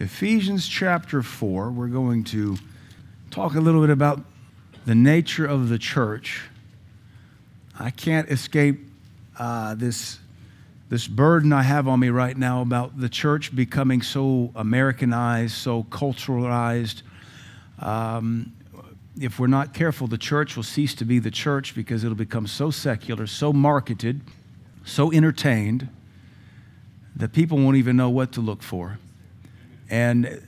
[0.00, 2.56] Ephesians chapter 4, we're going to
[3.30, 4.24] talk a little bit about
[4.86, 6.48] the nature of the church.
[7.78, 8.80] I can't escape
[9.38, 10.18] uh, this,
[10.88, 15.82] this burden I have on me right now about the church becoming so Americanized, so
[15.82, 17.02] culturalized.
[17.78, 18.54] Um,
[19.20, 22.46] if we're not careful, the church will cease to be the church because it'll become
[22.46, 24.22] so secular, so marketed,
[24.82, 25.90] so entertained
[27.16, 28.98] that people won't even know what to look for.
[29.90, 30.40] And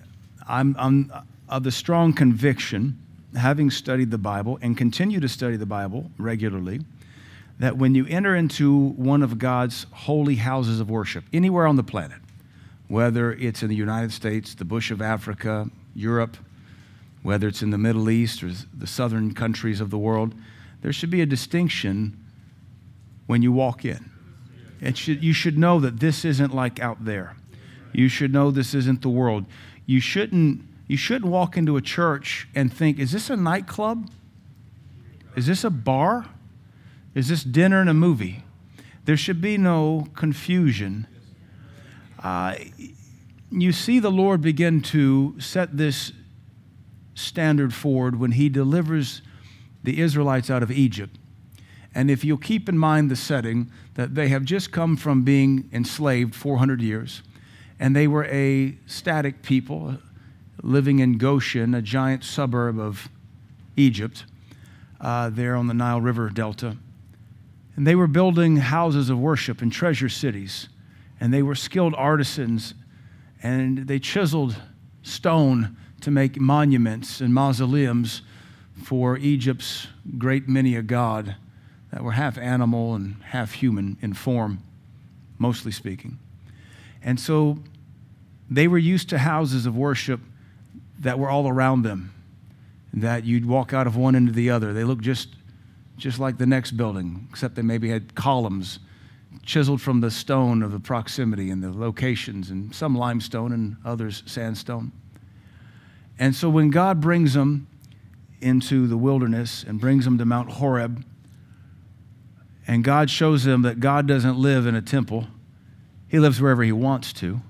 [0.48, 1.12] I'm, I'm
[1.48, 2.98] of the strong conviction,
[3.36, 6.80] having studied the Bible and continue to study the Bible regularly,
[7.58, 11.82] that when you enter into one of God's holy houses of worship, anywhere on the
[11.82, 12.18] planet,
[12.88, 16.36] whether it's in the United States, the bush of Africa, Europe,
[17.22, 20.34] whether it's in the Middle East or the southern countries of the world,
[20.80, 22.18] there should be a distinction
[23.26, 24.10] when you walk in.
[24.80, 27.36] It should, you should know that this isn't like out there.
[27.92, 29.44] You should know this isn't the world.
[29.86, 34.10] You shouldn't, you shouldn't walk into a church and think, is this a nightclub?
[35.36, 36.26] Is this a bar?
[37.14, 38.44] Is this dinner and a movie?
[39.04, 41.06] There should be no confusion.
[42.22, 42.54] Uh,
[43.50, 46.12] you see the Lord begin to set this
[47.14, 49.22] standard forward when he delivers
[49.82, 51.18] the Israelites out of Egypt.
[51.94, 55.68] And if you'll keep in mind the setting, that they have just come from being
[55.72, 57.22] enslaved 400 years,
[57.82, 59.96] and they were a static people
[60.62, 63.08] living in Goshen, a giant suburb of
[63.76, 64.24] Egypt,
[65.00, 66.76] uh, there on the Nile River Delta.
[67.74, 70.68] And they were building houses of worship and treasure cities,
[71.18, 72.74] and they were skilled artisans,
[73.42, 74.54] and they chiseled
[75.02, 78.22] stone to make monuments and mausoleums
[78.80, 81.34] for Egypt's great many a god
[81.90, 84.62] that were half animal and half human in form,
[85.36, 86.20] mostly speaking.
[87.02, 87.58] And so
[88.56, 90.20] they were used to houses of worship
[91.00, 92.12] that were all around them,
[92.92, 94.72] that you'd walk out of one into the other.
[94.72, 95.28] They looked just,
[95.96, 98.78] just like the next building, except they maybe had columns
[99.42, 104.22] chiseled from the stone of the proximity and the locations, and some limestone and others
[104.26, 104.92] sandstone.
[106.18, 107.66] And so when God brings them
[108.40, 111.04] into the wilderness and brings them to Mount Horeb,
[112.66, 115.26] and God shows them that God doesn't live in a temple,
[116.08, 117.40] He lives wherever He wants to.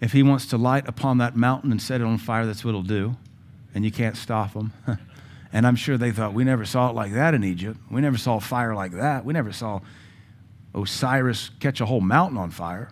[0.00, 2.72] If He wants to light upon that mountain and set it on fire, that's what
[2.72, 3.16] He'll do,
[3.74, 4.72] and you can't stop Him.
[5.52, 7.78] and I'm sure they thought, we never saw it like that in Egypt.
[7.90, 9.24] We never saw fire like that.
[9.24, 9.80] We never saw
[10.74, 12.90] Osiris catch a whole mountain on fire.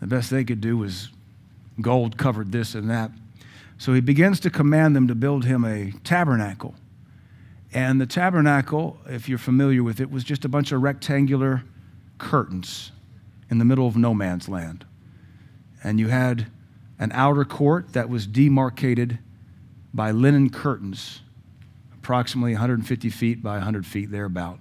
[0.00, 1.10] The best they could do was
[1.80, 3.10] gold covered this and that.
[3.78, 6.74] So he begins to command them to build him a tabernacle.
[7.72, 11.62] And the tabernacle, if you're familiar with it, was just a bunch of rectangular
[12.18, 12.92] curtains
[13.50, 14.86] in the middle of no man's land.
[15.86, 16.48] And you had
[16.98, 19.20] an outer court that was demarcated
[19.94, 21.20] by linen curtains,
[21.94, 24.58] approximately 150 feet by 100 feet, thereabout.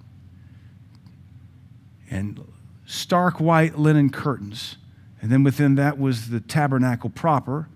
[2.12, 2.46] And
[2.86, 4.78] stark white linen curtains.
[5.20, 7.70] And then within that was the tabernacle proper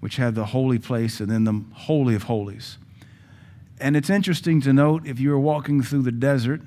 [0.00, 2.76] which had the holy place and then the Holy of Holies.
[3.78, 6.60] And it's interesting to note if you were walking through the desert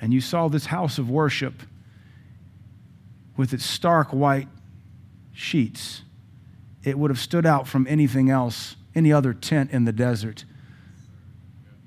[0.00, 1.62] and you saw this house of worship
[3.36, 4.48] with its stark white
[5.40, 6.02] sheets,
[6.84, 10.44] it would have stood out from anything else, any other tent in the desert.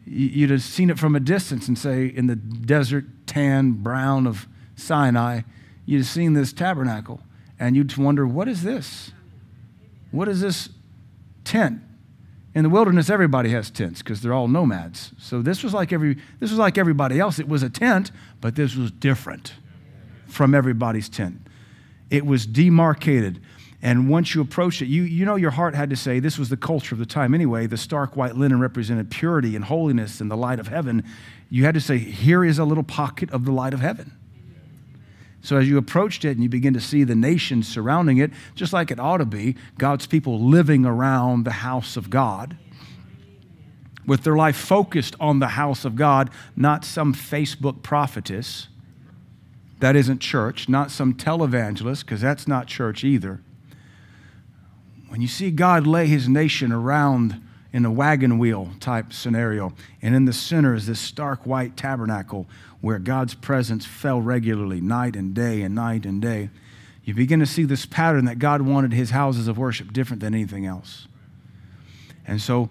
[0.06, 4.48] You'd have seen it from a distance and say, in the desert tan brown of
[4.76, 5.42] Sinai,
[5.86, 7.22] you'd have seen this tabernacle
[7.60, 9.12] and you'd wonder, what is this?
[10.12, 10.70] What is this
[11.44, 11.82] tent?
[12.56, 15.12] In the wilderness, everybody has tents because they're all nomads.
[15.18, 17.40] So this was like every this was like everybody else.
[17.40, 18.12] It was a tent,
[18.42, 19.54] but this was different
[20.28, 21.48] from everybody's tent.
[22.14, 23.42] It was demarcated.
[23.82, 26.50] And once you approached it, you, you know your heart had to say, this was
[26.50, 27.66] the culture of the time anyway.
[27.66, 31.04] The stark white linen represented purity and holiness and the light of heaven.
[31.50, 34.16] You had to say, here is a little pocket of the light of heaven.
[35.42, 38.74] So as you approached it and you begin to see the nations surrounding it, just
[38.74, 42.56] like it ought to be, God's people living around the house of God
[44.06, 48.68] with their life focused on the house of God, not some Facebook prophetess.
[49.80, 53.42] That isn't church, not some televangelist, because that's not church either.
[55.10, 57.42] When you see God lay his nation around
[57.72, 62.48] in a wagon wheel type scenario, and in the center is this stark white tabernacle
[62.82, 66.50] where God's presence fell regularly, night and day and night and day,
[67.04, 70.34] you begin to see this pattern that God wanted his houses of worship different than
[70.34, 71.08] anything else.
[72.26, 72.70] And so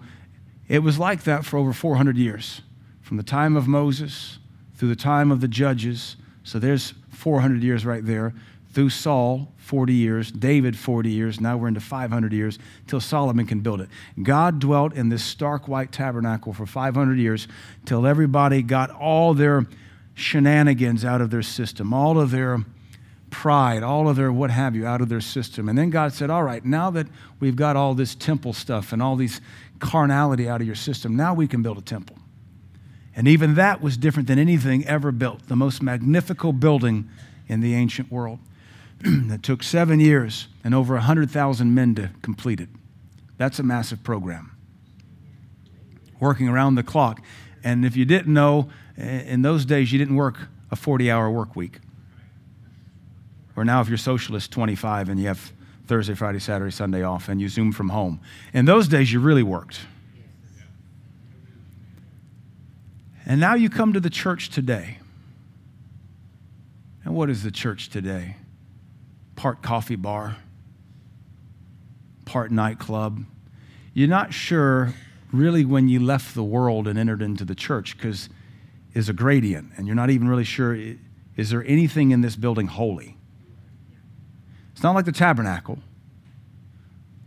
[0.67, 2.61] it was like that for over 400 years,
[3.01, 4.39] from the time of Moses
[4.75, 6.15] through the time of the judges.
[6.43, 8.33] So there's 400 years right there,
[8.73, 12.57] through Saul, 40 years, David, 40 years, now we're into 500 years,
[12.87, 13.89] till Solomon can build it.
[14.21, 17.47] God dwelt in this stark white tabernacle for 500 years
[17.85, 19.67] till everybody got all their
[20.15, 22.65] shenanigans out of their system, all of their
[23.29, 25.69] pride, all of their what have you out of their system.
[25.69, 27.07] And then God said, All right, now that
[27.39, 29.39] we've got all this temple stuff and all these
[29.79, 32.17] carnality out of your system, now we can build a temple.
[33.15, 37.09] And even that was different than anything ever built, the most magnificent building
[37.47, 38.39] in the ancient world.
[39.03, 42.69] that took seven years and over 100,000 men to complete it.
[43.37, 44.55] That's a massive program.
[46.19, 47.21] Working around the clock.
[47.63, 51.55] And if you didn't know, in those days, you didn't work a 40 hour work
[51.55, 51.79] week.
[53.55, 55.51] Or now, if you're socialist 25 and you have
[55.85, 58.21] Thursday, Friday, Saturday, Sunday off and you Zoom from home.
[58.53, 59.81] In those days, you really worked.
[63.25, 64.97] And now you come to the church today.
[67.05, 68.37] And what is the church today?
[69.35, 70.37] Part coffee bar,
[72.25, 73.23] part nightclub.
[73.93, 74.93] You're not sure
[75.31, 78.29] really when you left the world and entered into the church because
[78.93, 80.77] is a gradient, and you're not even really sure
[81.35, 83.17] is there anything in this building holy?
[84.73, 85.79] It's not like the tabernacle.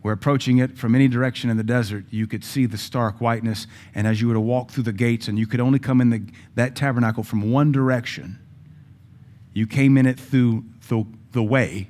[0.07, 2.05] We're approaching it from any direction in the desert.
[2.11, 5.27] You could see the stark whiteness, and as you were to walk through the gates,
[5.27, 6.23] and you could only come in the,
[6.55, 8.39] that tabernacle from one direction,
[9.53, 11.89] you came in it through the, the way,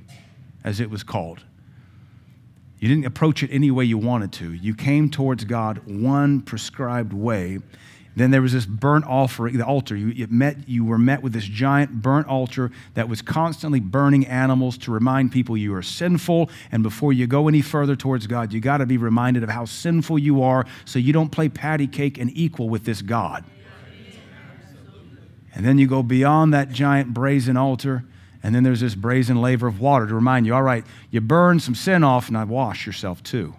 [0.64, 1.44] as it was called.
[2.78, 4.50] You didn't approach it any way you wanted to.
[4.50, 7.58] You came towards God one prescribed way,
[8.16, 9.94] then there was this burnt offering, the altar.
[9.94, 14.78] You, met, you were met with this giant burnt altar that was constantly burning animals
[14.78, 16.48] to remind people you are sinful.
[16.72, 19.66] And before you go any further towards God, you got to be reminded of how
[19.66, 23.44] sinful you are so you don't play patty cake and equal with this God.
[25.54, 28.04] And then you go beyond that giant brazen altar,
[28.42, 31.60] and then there's this brazen laver of water to remind you all right, you burn
[31.60, 33.54] some sin off, and I wash yourself too.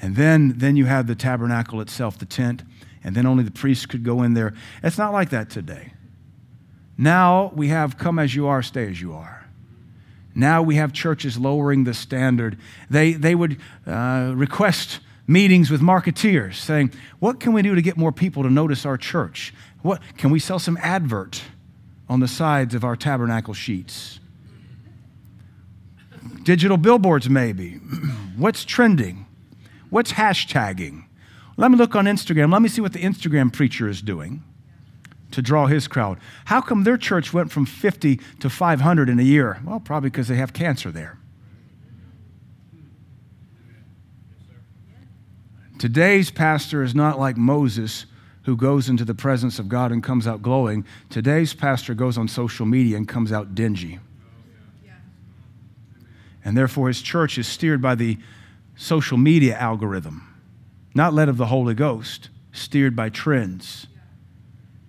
[0.00, 2.62] And then, then you have the tabernacle itself, the tent,
[3.02, 4.52] and then only the priests could go in there.
[4.82, 5.92] It's not like that today.
[6.98, 9.46] Now we have come as you are, stay as you are.
[10.34, 12.58] Now we have churches lowering the standard.
[12.90, 17.96] They, they would uh, request meetings with marketeers saying, What can we do to get
[17.96, 19.54] more people to notice our church?
[19.82, 21.42] What, can we sell some advert
[22.08, 24.20] on the sides of our tabernacle sheets?
[26.42, 27.74] Digital billboards, maybe.
[28.36, 29.25] What's trending?
[29.90, 31.04] What's hashtagging?
[31.56, 32.52] Let me look on Instagram.
[32.52, 34.42] Let me see what the Instagram preacher is doing
[35.30, 36.18] to draw his crowd.
[36.46, 39.60] How come their church went from 50 to 500 in a year?
[39.64, 41.18] Well, probably because they have cancer there.
[45.78, 48.06] Today's pastor is not like Moses
[48.44, 50.86] who goes into the presence of God and comes out glowing.
[51.10, 53.98] Today's pastor goes on social media and comes out dingy.
[56.44, 58.18] And therefore, his church is steered by the
[58.76, 60.34] social media algorithm,
[60.94, 63.86] not led of the Holy Ghost, steered by trends,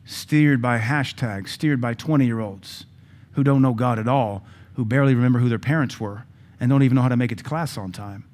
[0.06, 2.86] steered by hashtags, steered by 20 year olds
[3.32, 4.44] who don't know God at all,
[4.76, 6.26] who barely remember who their parents were,
[6.60, 8.26] and don't even know how to make it to class on time.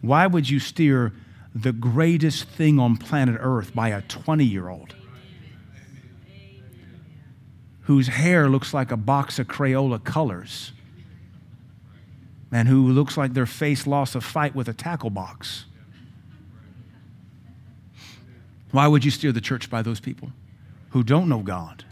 [0.00, 1.12] Why would you steer
[1.54, 4.94] the greatest thing on planet Earth by a 20 year old?
[7.82, 10.72] Whose hair looks like a box of Crayola colors
[12.52, 15.64] and who looks like their face lost a fight with a tackle box.
[18.70, 20.32] Why would you steer the church by those people
[20.90, 21.84] who don't know God,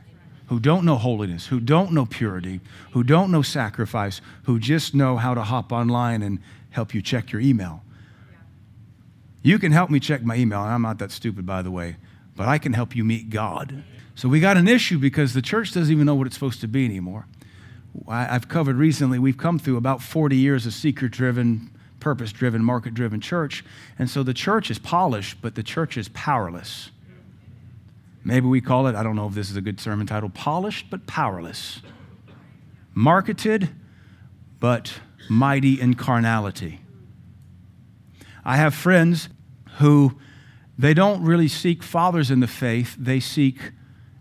[0.47, 2.61] who don't know holiness, who don't know purity,
[2.93, 6.39] who don't know sacrifice, who just know how to hop online and
[6.71, 7.83] help you check your email?
[9.43, 10.61] You can help me check my email.
[10.61, 11.97] I'm not that stupid, by the way,
[12.37, 13.83] but I can help you meet God.
[14.15, 16.69] So we got an issue because the church doesn't even know what it's supposed to
[16.69, 17.27] be anymore.
[18.07, 22.95] I've covered recently, we've come through about 40 years of seeker driven, purpose driven, market
[22.95, 23.65] driven church.
[23.99, 26.91] And so the church is polished, but the church is powerless.
[28.25, 30.87] Maybe we call it, I don't know if this is a good sermon title, polished
[30.91, 31.81] but powerless.
[32.95, 33.71] Marketed,
[34.59, 36.81] but mighty in carnality.
[38.45, 39.29] I have friends
[39.79, 40.19] who
[40.79, 43.73] they don't really seek fathers in the faith, they seek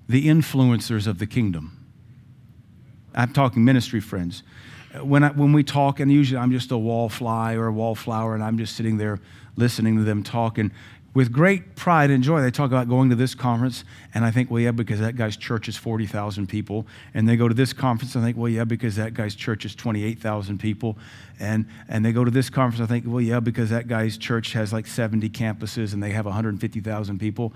[0.07, 1.78] the influencers of the kingdom.
[3.19, 4.43] I'm talking ministry friends.
[5.01, 8.43] When, I, when we talk, and usually I'm just a wallfly or a wallflower, and
[8.43, 9.19] I'm just sitting there
[9.55, 10.71] listening to them talk, and
[11.13, 13.83] with great pride and joy, they talk about going to this conference,
[14.13, 16.85] and I think, well, yeah, because that guy's church is 40,000 people.
[17.13, 19.65] And they go to this conference, and I think, well, yeah, because that guy's church
[19.65, 20.97] is 28,000 people.
[21.39, 24.53] And, and they go to this conference, I think, well, yeah, because that guy's church
[24.53, 27.53] has like 70 campuses, and they have 150,000 people.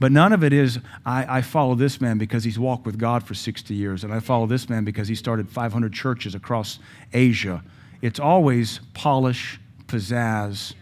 [0.00, 3.22] But none of it is, I, I, follow this man because he's walked with God
[3.22, 6.78] for 60 years, and I follow this man because he started 500 churches across
[7.12, 7.62] Asia.
[8.00, 10.72] It's always polish, pizzazz,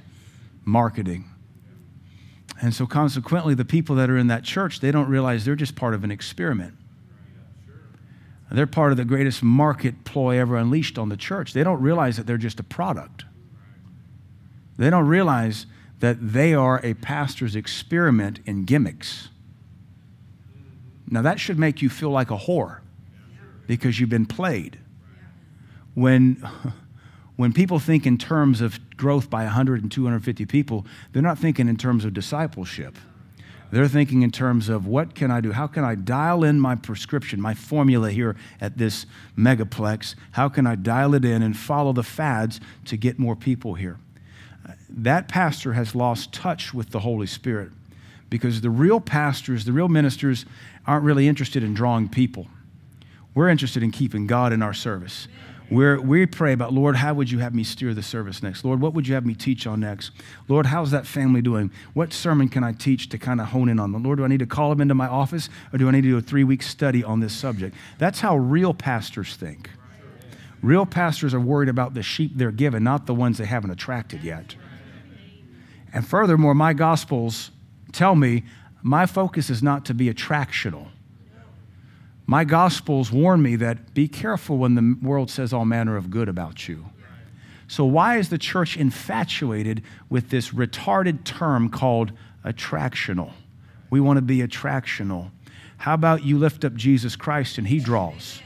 [0.64, 1.24] marketing.
[2.62, 5.74] And so, consequently, the people that are in that church, they don't realize they're just
[5.74, 6.74] part of an experiment.
[8.52, 11.52] They're part of the greatest market ploy ever unleashed on the church.
[11.52, 13.24] They don't realize that they're just a product.
[14.76, 15.66] They don't realize
[16.00, 19.28] that they are a pastor's experiment in gimmicks.
[21.10, 22.80] Now, that should make you feel like a whore
[23.66, 24.78] because you've been played.
[25.94, 26.46] When,
[27.36, 31.68] when people think in terms of growth by 100 and 250 people, they're not thinking
[31.68, 32.96] in terms of discipleship.
[33.70, 35.52] They're thinking in terms of what can I do?
[35.52, 39.04] How can I dial in my prescription, my formula here at this
[39.36, 40.14] megaplex?
[40.32, 43.98] How can I dial it in and follow the fads to get more people here?
[44.88, 47.70] That pastor has lost touch with the Holy Spirit
[48.30, 50.44] because the real pastors, the real ministers,
[50.86, 52.46] aren't really interested in drawing people.
[53.34, 55.28] We're interested in keeping God in our service.
[55.70, 58.64] We're, we pray about, Lord, how would you have me steer the service next?
[58.64, 60.12] Lord, what would you have me teach on next?
[60.48, 61.70] Lord, how's that family doing?
[61.92, 64.02] What sermon can I teach to kind of hone in on them?
[64.02, 66.08] Lord, do I need to call them into my office or do I need to
[66.08, 67.76] do a three week study on this subject?
[67.98, 69.68] That's how real pastors think.
[70.62, 74.24] Real pastors are worried about the sheep they're given, not the ones they haven't attracted
[74.24, 74.56] yet.
[75.92, 77.50] And furthermore, my gospels
[77.92, 78.44] tell me
[78.82, 80.88] my focus is not to be attractional.
[82.26, 86.28] My gospels warn me that be careful when the world says all manner of good
[86.28, 86.86] about you.
[87.68, 92.12] So, why is the church infatuated with this retarded term called
[92.44, 93.32] attractional?
[93.90, 95.30] We want to be attractional.
[95.78, 98.42] How about you lift up Jesus Christ and he draws?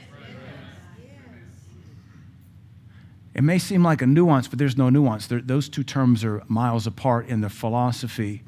[3.34, 5.26] It may seem like a nuance, but there's no nuance.
[5.26, 8.42] They're, those two terms are miles apart in their philosophy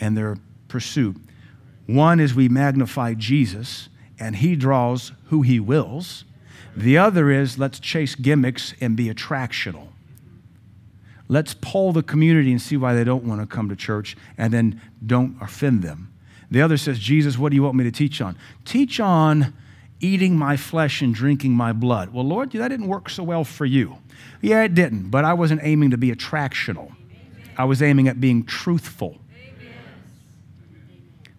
[0.00, 1.16] and their pursuit.
[1.86, 6.24] One is we magnify Jesus, and he draws who he wills.
[6.76, 9.88] The other is let's chase gimmicks and be attractional.
[11.28, 14.52] Let's poll the community and see why they don't want to come to church and
[14.52, 16.12] then don't offend them.
[16.50, 18.36] The other says, Jesus, what do you want me to teach on?
[18.64, 19.52] Teach on
[19.98, 22.12] eating my flesh and drinking my blood.
[22.12, 23.98] Well, Lord, that didn't work so well for you.
[24.40, 26.94] Yeah, it didn't, but I wasn't aiming to be attractional.
[27.56, 29.18] I was aiming at being truthful.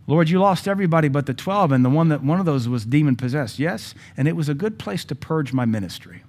[0.07, 2.86] Lord, you lost everybody but the 12, and the one that one of those was
[2.86, 3.60] demon possessed.
[3.60, 6.24] Yes, and it was a good place to purge my ministry.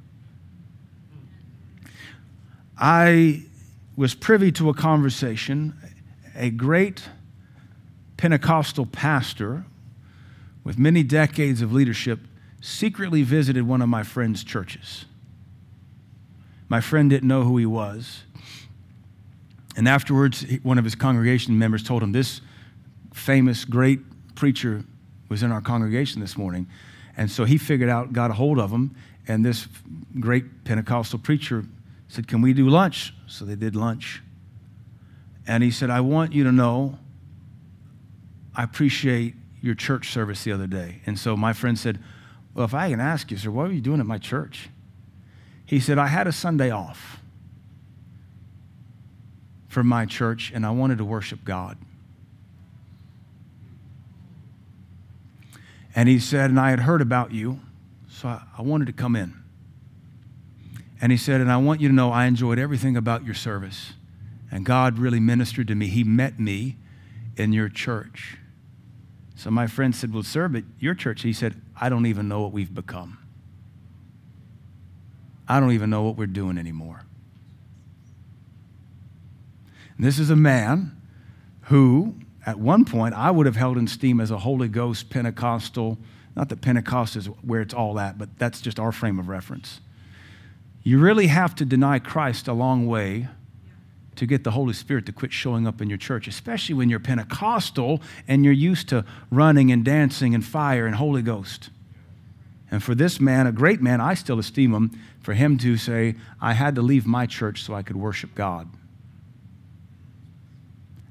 [2.76, 3.44] I
[3.96, 5.74] was privy to a conversation.
[6.34, 7.08] A great
[8.16, 9.64] Pentecostal pastor
[10.64, 12.20] with many decades of leadership
[12.60, 15.04] secretly visited one of my friend's churches.
[16.68, 18.22] My friend didn't know who he was.
[19.76, 22.40] And afterwards, one of his congregation members told him, This
[23.14, 24.00] famous, great
[24.34, 24.84] preacher
[25.28, 26.66] was in our congregation this morning.
[27.16, 28.94] And so he figured out, got a hold of him,
[29.26, 29.68] and this
[30.18, 31.64] great Pentecostal preacher
[32.08, 33.14] said, Can we do lunch?
[33.26, 34.22] So they did lunch.
[35.46, 36.98] And he said, I want you to know
[38.54, 41.00] I appreciate your church service the other day.
[41.06, 42.00] And so my friend said,
[42.54, 44.68] Well, if I can ask you, sir, what were you doing at my church?
[45.68, 47.20] He said, I had a Sunday off
[49.68, 51.76] from my church and I wanted to worship God.
[55.94, 57.60] And he said, and I had heard about you,
[58.08, 59.34] so I, I wanted to come in.
[61.02, 63.92] And he said, and I want you to know I enjoyed everything about your service.
[64.50, 65.88] And God really ministered to me.
[65.88, 66.76] He met me
[67.36, 68.38] in your church.
[69.36, 72.40] So my friend said, Well, sir, but your church, he said, I don't even know
[72.40, 73.18] what we've become.
[75.48, 77.02] I don't even know what we're doing anymore.
[79.96, 81.00] And this is a man
[81.62, 82.14] who,
[82.46, 85.98] at one point, I would have held in esteem as a Holy Ghost Pentecostal.
[86.36, 89.80] Not that Pentecost is where it's all at, but that's just our frame of reference.
[90.82, 93.28] You really have to deny Christ a long way
[94.16, 97.00] to get the Holy Spirit to quit showing up in your church, especially when you're
[97.00, 101.70] Pentecostal and you're used to running and dancing and fire and Holy Ghost.
[102.70, 106.16] And for this man, a great man, I still esteem him, for him to say,
[106.40, 108.68] I had to leave my church so I could worship God.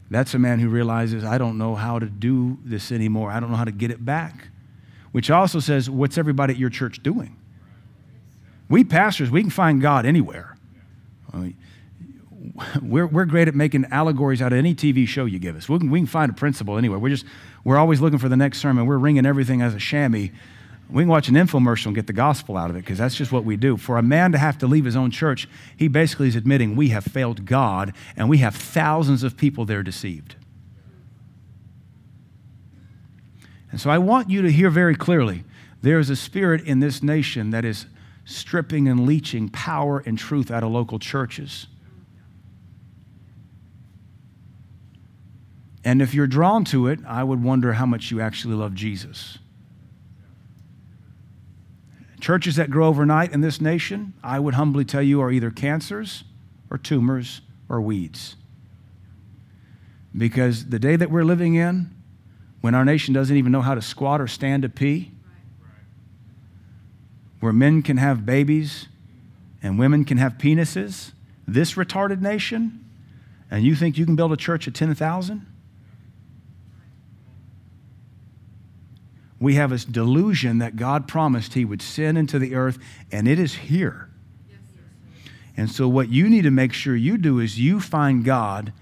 [0.10, 3.32] That's a man who realizes, I don't know how to do this anymore.
[3.32, 4.50] I don't know how to get it back.
[5.12, 7.36] Which also says, what's everybody at your church doing?
[8.70, 10.58] We pastors, we can find God anywhere.
[11.34, 11.58] I mean,
[12.82, 15.68] we're, we're great at making allegories out of any TV show you give us.
[15.68, 17.00] We can, we can find a principle anywhere.
[17.00, 17.26] We're just,
[17.64, 18.86] we're always looking for the next sermon.
[18.86, 20.30] We're wringing everything as a chamois.
[20.90, 23.32] We can watch an infomercial and get the gospel out of it because that's just
[23.32, 23.76] what we do.
[23.76, 26.90] For a man to have to leave his own church, he basically is admitting we
[26.90, 30.36] have failed God and we have thousands of people there deceived.
[33.70, 35.44] And so I want you to hear very clearly
[35.82, 37.86] there is a spirit in this nation that is
[38.24, 41.68] stripping and leeching power and truth out of local churches.
[45.84, 49.38] And if you're drawn to it, I would wonder how much you actually love Jesus.
[52.20, 56.24] Churches that grow overnight in this nation, I would humbly tell you, are either cancers
[56.70, 58.36] or tumors or weeds.
[60.16, 61.92] Because the day that we're living in,
[62.62, 65.12] when our nation doesn't even know how to squat or stand to pee,
[67.40, 68.88] where men can have babies
[69.62, 71.12] and women can have penises,
[71.48, 72.84] this retarded nation,
[73.52, 75.46] and you think you can build a church of 10,000?
[79.40, 82.80] We have this delusion that God promised He would send into the earth,
[83.12, 84.10] and it is here.
[85.56, 88.74] And so, what you need to make sure you do is you find God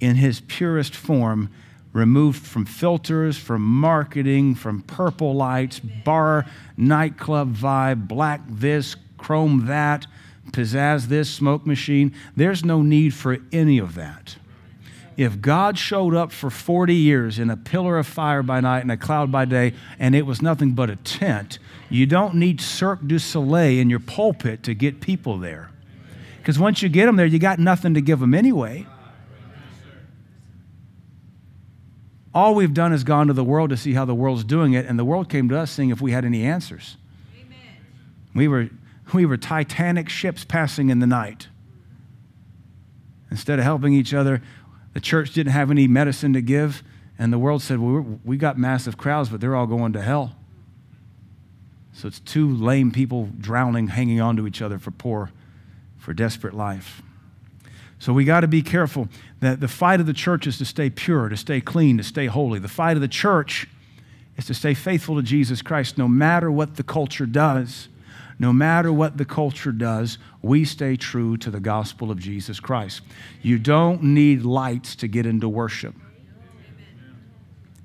[0.00, 1.50] in His purest form
[1.92, 6.44] removed from filters, from marketing, from purple lights, bar,
[6.76, 10.06] nightclub vibe, black this, chrome that,
[10.50, 12.12] pizzazz this, smoke machine.
[12.36, 14.36] There's no need for any of that.
[15.16, 18.90] If God showed up for 40 years in a pillar of fire by night and
[18.90, 23.06] a cloud by day, and it was nothing but a tent, you don't need Cirque
[23.06, 25.70] du Soleil in your pulpit to get people there.
[26.38, 28.86] Because once you get them there, you got nothing to give them anyway.
[32.34, 34.86] All we've done is gone to the world to see how the world's doing it,
[34.86, 36.96] and the world came to us seeing if we had any answers.
[37.40, 37.58] Amen.
[38.34, 38.70] We were,
[39.12, 41.46] we were titanic ships passing in the night.
[43.30, 44.42] Instead of helping each other,
[44.94, 46.82] the church didn't have any medicine to give,
[47.18, 50.34] and the world said, Well, we got massive crowds, but they're all going to hell.
[51.92, 55.30] So it's two lame people drowning, hanging on to each other for poor,
[55.98, 57.02] for desperate life.
[57.98, 59.08] So we got to be careful
[59.40, 62.26] that the fight of the church is to stay pure, to stay clean, to stay
[62.26, 62.58] holy.
[62.58, 63.68] The fight of the church
[64.36, 67.88] is to stay faithful to Jesus Christ no matter what the culture does.
[68.38, 73.02] No matter what the culture does, we stay true to the gospel of Jesus Christ.
[73.42, 75.94] You don't need lights to get into worship.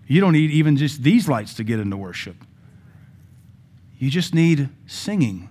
[0.08, 2.36] You don't need even just these lights to get into worship.
[4.00, 5.50] You just need singing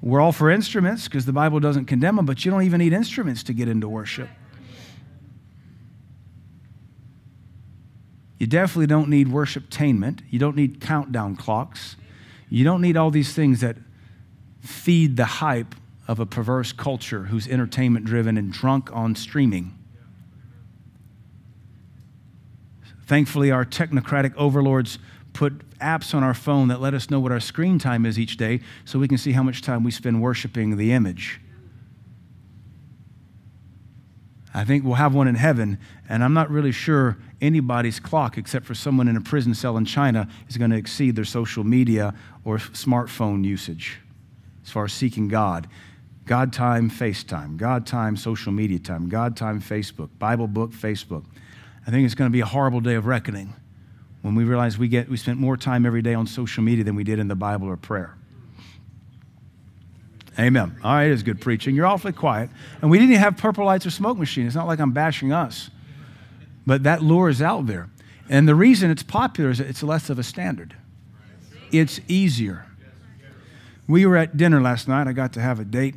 [0.00, 2.92] we're all for instruments because the Bible doesn't condemn them, but you don't even need
[2.92, 4.28] instruments to get into worship.
[8.38, 10.20] You definitely don't need worship worshiptainment.
[10.30, 11.96] You don't need countdown clocks.
[12.48, 13.76] You don't need all these things that
[14.60, 15.74] feed the hype
[16.06, 19.74] of a perverse culture who's entertainment driven and drunk on streaming.
[23.06, 24.98] Thankfully, our technocratic overlords
[25.34, 28.36] put apps on our phone that let us know what our screen time is each
[28.36, 31.40] day so we can see how much time we spend worshiping the image.
[34.54, 38.66] I think we'll have one in heaven, and I'm not really sure anybody's clock, except
[38.66, 42.14] for someone in a prison cell in China, is going to exceed their social media
[42.44, 44.00] or smartphone usage
[44.68, 45.66] as far as seeking God.
[46.26, 47.56] God time, FaceTime.
[47.56, 49.08] God time, social media time.
[49.08, 50.10] God time, Facebook.
[50.18, 51.24] Bible book, Facebook.
[51.86, 53.54] I think it's going to be a horrible day of reckoning
[54.20, 56.96] when we realize we, get, we spent more time every day on social media than
[56.96, 58.14] we did in the Bible or prayer.
[60.38, 60.76] Amen.
[60.84, 61.74] All right, it's good preaching.
[61.74, 62.50] You're awfully quiet.
[62.82, 64.46] And we didn't even have purple lights or smoke machine.
[64.46, 65.70] It's not like I'm bashing us.
[66.66, 67.88] But that lure is out there.
[68.28, 70.76] And the reason it's popular is it's less of a standard.
[71.72, 72.67] It's easier.
[73.88, 75.08] We were at dinner last night.
[75.08, 75.94] I got to have a date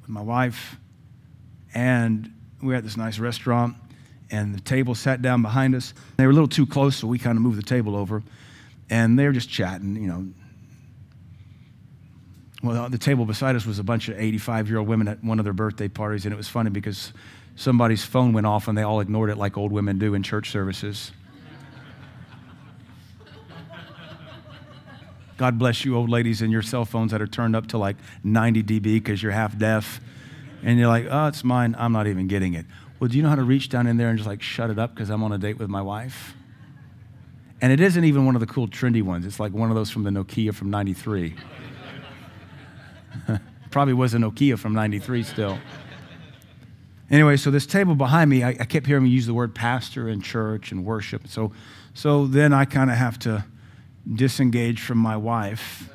[0.00, 0.76] with my wife.
[1.74, 3.76] And we were at this nice restaurant
[4.30, 5.94] and the table sat down behind us.
[6.16, 8.22] They were a little too close, so we kind of moved the table over.
[8.90, 10.26] And they were just chatting, you know.
[12.62, 15.38] Well, the table beside us was a bunch of 85 year old women at one
[15.38, 17.12] of their birthday parties, and it was funny because
[17.54, 20.50] somebody's phone went off and they all ignored it like old women do in church
[20.50, 21.12] services.
[25.38, 27.96] God bless you, old ladies, and your cell phones that are turned up to like
[28.24, 30.00] 90 dB because you're half deaf.
[30.64, 31.76] And you're like, oh, it's mine.
[31.78, 32.66] I'm not even getting it.
[32.98, 34.80] Well, do you know how to reach down in there and just like shut it
[34.80, 36.34] up because I'm on a date with my wife?
[37.60, 39.24] And it isn't even one of the cool trendy ones.
[39.24, 41.36] It's like one of those from the Nokia from 93.
[43.70, 45.58] Probably was a Nokia from 93 still.
[47.10, 50.08] Anyway, so this table behind me, I, I kept hearing me use the word pastor
[50.08, 51.28] and church and worship.
[51.28, 51.52] So,
[51.94, 53.44] so then I kind of have to
[54.12, 55.88] disengage from my wife.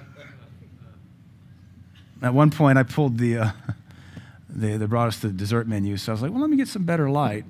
[2.21, 3.51] At one point, I pulled the, uh,
[4.49, 5.97] they, they brought us the dessert menu.
[5.97, 7.45] So I was like, well, let me get some better light.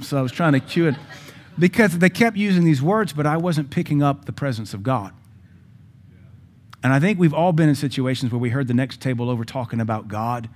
[0.00, 0.94] So I was trying to cue it
[1.58, 5.12] because they kept using these words, but I wasn't picking up the presence of God.
[6.82, 9.44] And I think we've all been in situations where we heard the next table over
[9.44, 10.48] talking about God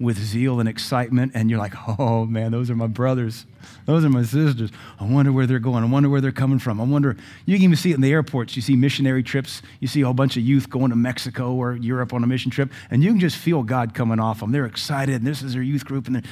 [0.00, 3.46] with zeal and excitement, and you're like, oh man, those are my brothers.
[3.84, 4.70] Those are my sisters.
[5.00, 5.82] I wonder where they're going.
[5.82, 6.80] I wonder where they're coming from.
[6.80, 8.54] I wonder, you can even see it in the airports.
[8.54, 9.60] You see missionary trips.
[9.80, 12.50] You see a whole bunch of youth going to Mexico or Europe on a mission
[12.50, 14.52] trip, and you can just feel God coming off them.
[14.52, 16.06] They're excited, and this is their youth group.
[16.06, 16.24] And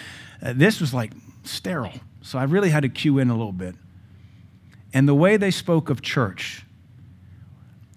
[0.43, 1.95] uh, this was like sterile.
[2.23, 3.75] So I really had to cue in a little bit.
[4.93, 6.65] And the way they spoke of church,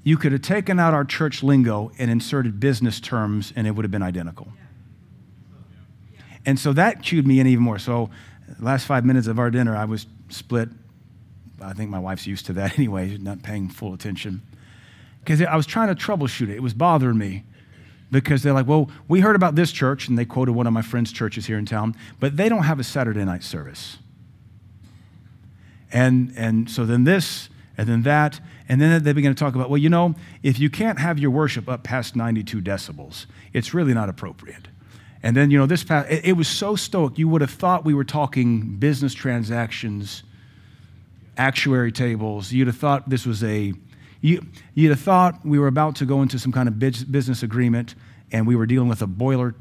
[0.03, 3.84] you could have taken out our church lingo and inserted business terms, and it would
[3.84, 4.51] have been identical.
[6.45, 7.80] And so that cued me in even more.
[7.80, 8.10] So,
[8.60, 10.69] last five minutes of our dinner, I was split.
[11.62, 14.41] I think my wife's used to that anyway, not paying full attention.
[15.19, 16.56] Because I was trying to troubleshoot it.
[16.56, 17.43] It was bothering me
[18.12, 20.82] because they're like, well, we heard about this church, and they quoted one of my
[20.82, 23.97] friend's churches here in town, but they don't have a Saturday night service.
[25.91, 29.69] And, and so then this, and then that, and then they begin to talk about,
[29.69, 33.93] well, you know, if you can't have your worship up past 92 decibels, it's really
[33.93, 34.68] not appropriate.
[35.21, 37.84] And then, you know, this past, it, it was so stoic, you would have thought
[37.84, 40.23] we were talking business transactions,
[41.38, 42.51] actuary tables.
[42.51, 43.73] You'd have thought this was a,
[44.21, 47.95] you, you'd have thought we were about to go into some kind of business agreement
[48.32, 49.55] and we were dealing with a boiler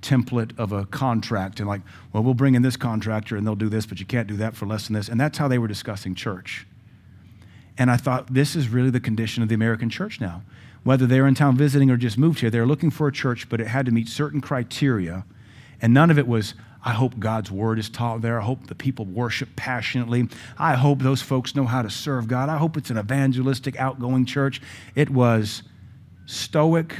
[0.00, 1.80] template of a contract and like,
[2.12, 4.54] well, we'll bring in this contractor and they'll do this, but you can't do that
[4.54, 5.08] for less than this.
[5.08, 6.66] And that's how they were discussing church.
[7.76, 10.42] And I thought, this is really the condition of the American church now.
[10.84, 13.60] Whether they're in town visiting or just moved here, they're looking for a church, but
[13.60, 15.24] it had to meet certain criteria.
[15.80, 18.40] And none of it was, I hope God's word is taught there.
[18.40, 20.28] I hope the people worship passionately.
[20.58, 22.48] I hope those folks know how to serve God.
[22.48, 24.60] I hope it's an evangelistic, outgoing church.
[24.94, 25.62] It was
[26.26, 26.94] stoic,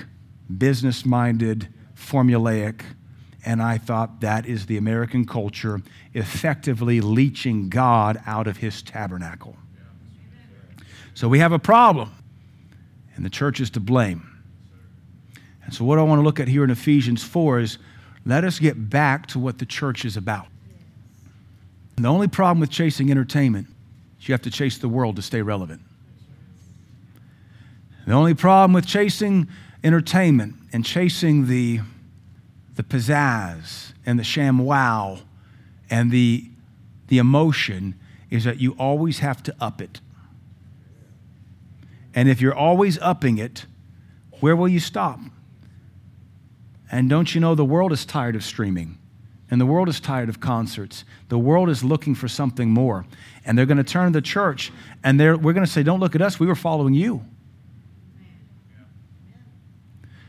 [0.57, 2.81] business minded, formulaic.
[3.45, 5.83] And I thought that is the American culture
[6.15, 9.57] effectively leeching God out of his tabernacle.
[11.13, 12.11] So we have a problem,
[13.17, 14.31] and the church is to blame.
[15.65, 17.79] And so, what I want to look at here in Ephesians 4 is
[18.27, 20.47] let us get back to what the church is about.
[21.97, 23.69] And the only problem with chasing entertainment
[24.21, 25.83] is you have to chase the world to stay relevant.
[28.07, 29.49] The only problem with chasing
[29.83, 31.81] entertainment and chasing the,
[32.75, 35.23] the pizzazz and the ShamWow
[35.89, 36.51] and the,
[37.09, 37.95] the emotion
[38.31, 40.01] is that you always have to up it.
[42.15, 43.67] And if you're always upping it,
[44.41, 45.19] where will you stop?
[46.91, 48.99] And don't you know the world is tired of streaming?
[49.51, 51.05] And the world is tired of concerts.
[51.29, 53.05] The world is looking for something more.
[53.45, 54.73] And they're going to turn to the church
[55.03, 57.25] and we're going to say, Don't look at us, we were following you.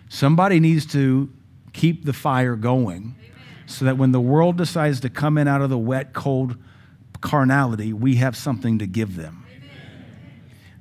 [0.09, 1.31] Somebody needs to
[1.73, 3.15] keep the fire going
[3.65, 6.55] so that when the world decides to come in out of the wet, cold
[7.21, 9.44] carnality, we have something to give them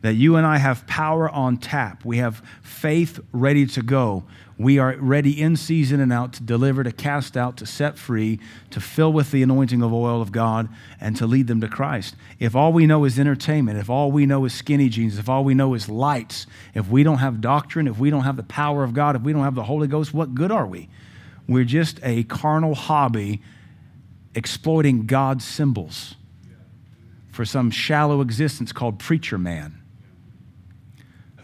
[0.05, 2.05] that you and I have power on tap.
[2.05, 4.25] We have faith ready to go.
[4.59, 8.39] We are ready in season and out to deliver, to cast out, to set free,
[8.69, 10.69] to fill with the anointing of oil of God,
[11.01, 12.17] and to lead them to Christ.
[12.39, 15.43] If all we know is entertainment, if all we know is skinny jeans, if all
[15.43, 18.85] we know is lights, if we don't have doctrine, if we don't have the power
[18.85, 20.91] of God, if we don't have the Holy Ghost, what good are we?
[21.49, 23.41] We're just a carnal hobby
[24.35, 26.17] exploiting God's symbols
[27.33, 29.81] for some shallow existence called preacher man.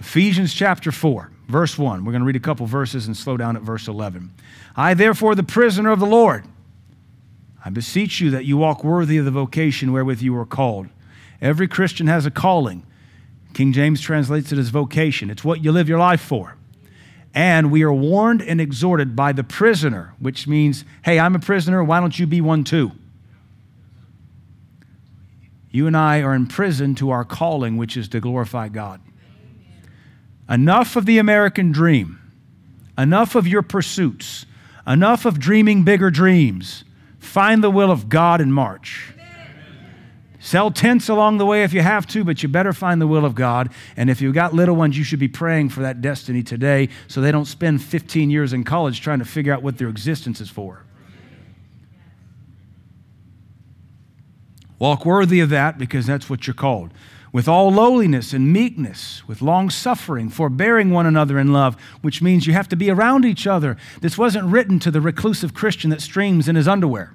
[0.01, 2.05] Ephesians chapter 4, verse 1.
[2.05, 4.33] We're going to read a couple verses and slow down at verse 11.
[4.75, 6.47] I, therefore, the prisoner of the Lord,
[7.63, 10.89] I beseech you that you walk worthy of the vocation wherewith you are called.
[11.43, 12.85] Every Christian has a calling.
[13.53, 16.57] King James translates it as vocation, it's what you live your life for.
[17.35, 21.85] And we are warned and exhorted by the prisoner, which means, hey, I'm a prisoner,
[21.85, 22.93] why don't you be one too?
[25.71, 29.01] You and I are in prison to our calling, which is to glorify God.
[30.51, 32.19] Enough of the American dream.
[32.99, 34.47] Enough of your pursuits.
[34.87, 36.85] Enough of dreaming bigger dreams.
[37.21, 39.15] Find the will of God and march.
[40.43, 43.27] Sell tents along the way if you have to, but you better find the will
[43.27, 43.71] of God.
[43.97, 47.21] And if you've got little ones, you should be praying for that destiny today so
[47.21, 50.49] they don't spend 15 years in college trying to figure out what their existence is
[50.49, 50.83] for.
[54.79, 56.91] Walk worthy of that because that's what you're called
[57.33, 62.47] with all lowliness and meekness, with long suffering, forbearing one another in love, which means
[62.47, 63.77] you have to be around each other.
[64.01, 67.15] This wasn't written to the reclusive Christian that streams in his underwear.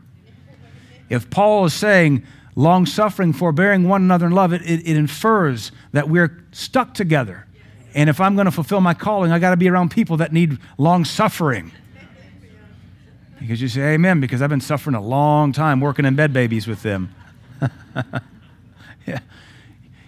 [1.10, 2.26] If Paul is saying
[2.56, 7.46] long suffering, forbearing one another in love, it, it, it infers that we're stuck together.
[7.94, 10.34] And if I'm going to fulfill my calling, I got to be around people that
[10.34, 11.72] need long suffering.
[13.40, 16.68] Because you say amen, because I've been suffering a long time working in bed babies
[16.68, 17.14] with them.
[19.06, 19.20] yeah.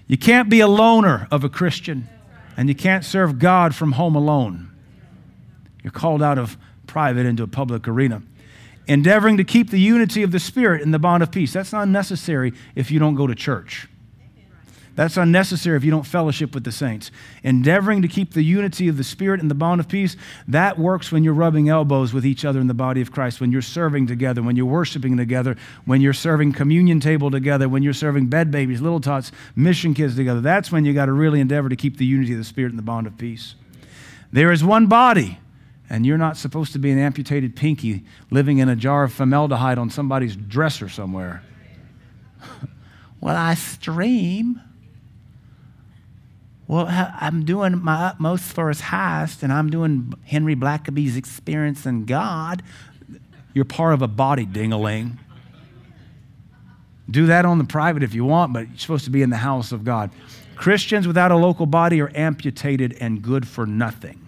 [0.07, 2.07] You can't be a loner of a Christian,
[2.55, 4.71] and you can't serve God from home alone.
[5.83, 8.21] You're called out of private into a public arena.
[8.87, 11.51] Endeavoring to keep the unity of the Spirit in the bond of peace.
[11.51, 13.87] That's not necessary if you don't go to church.
[14.97, 17.11] That's unnecessary if you don't fellowship with the saints.
[17.43, 21.11] Endeavoring to keep the unity of the Spirit and the bond of peace, that works
[21.11, 24.07] when you're rubbing elbows with each other in the body of Christ, when you're serving
[24.07, 25.55] together, when you're worshiping together,
[25.85, 30.15] when you're serving communion table together, when you're serving bed babies, little tots, mission kids
[30.15, 30.41] together.
[30.41, 32.79] That's when you got to really endeavor to keep the unity of the Spirit and
[32.79, 33.53] the bond of peace.
[34.33, 35.37] There is one body.
[35.91, 39.77] And you're not supposed to be an amputated pinky living in a jar of formaldehyde
[39.77, 41.43] on somebody's dresser somewhere.
[43.21, 44.59] well, I stream.
[46.67, 52.61] Well, I'm doing my utmost for his highest, and I'm doing Henry Blackaby's Experiencing God.
[53.53, 55.17] You're part of a body, dingaling.
[57.09, 59.37] Do that on the private if you want, but you're supposed to be in the
[59.37, 60.11] house of God.
[60.57, 64.27] Christians without a local body are amputated and good for nothing.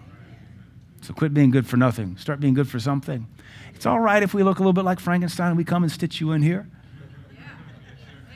[1.01, 2.15] So quit being good for nothing.
[2.17, 3.27] Start being good for something.
[3.73, 5.91] It's all right if we look a little bit like Frankenstein and we come and
[5.91, 6.69] stitch you in here.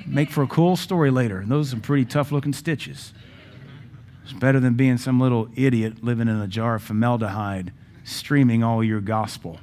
[0.06, 1.40] Make for a cool story later.
[1.40, 3.14] And those are some pretty tough looking stitches.
[4.24, 7.72] It's better than being some little idiot living in a jar of formaldehyde,
[8.04, 9.60] streaming all your gospel.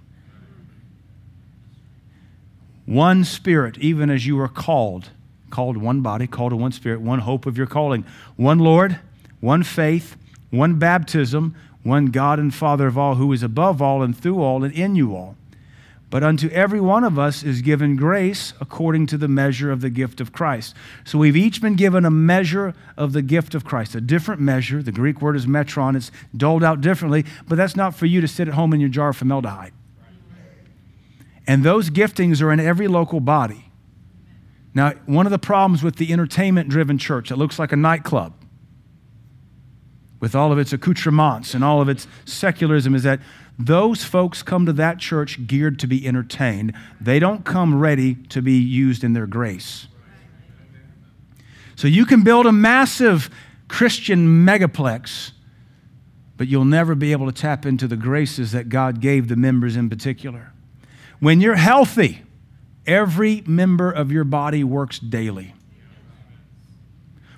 [2.87, 5.11] One spirit, even as you are called,
[5.51, 8.05] called one body, called to one spirit, one hope of your calling,
[8.37, 8.99] one Lord,
[9.41, 10.17] one faith,
[10.51, 14.65] one baptism, one God and Father of all, who is above all and through all
[14.65, 15.37] and in you all.
[16.11, 19.91] But unto every one of us is given grace according to the measure of the
[19.91, 20.75] gift of Christ.
[21.05, 24.83] So we've each been given a measure of the gift of Christ, a different measure.
[24.83, 25.97] The Greek word is metron.
[25.97, 28.89] It's doled out differently, but that's not for you to sit at home in your
[28.89, 29.73] jar of formaldehyde.
[31.47, 33.71] And those giftings are in every local body.
[34.75, 38.35] Now, one of the problems with the entertainment driven church, it looks like a nightclub
[40.21, 43.21] with all of its accoutrements and all of its secularism, is that
[43.67, 46.73] those folks come to that church geared to be entertained.
[47.01, 49.87] They don't come ready to be used in their grace.
[51.77, 53.31] So you can build a massive
[53.69, 55.33] Christian megaplex,
[56.37, 59.77] but you'll never be able to tap into the graces that God gave the members
[59.77, 60.53] in particular.
[61.21, 62.23] When you're healthy,
[62.87, 65.55] every member of your body works daily.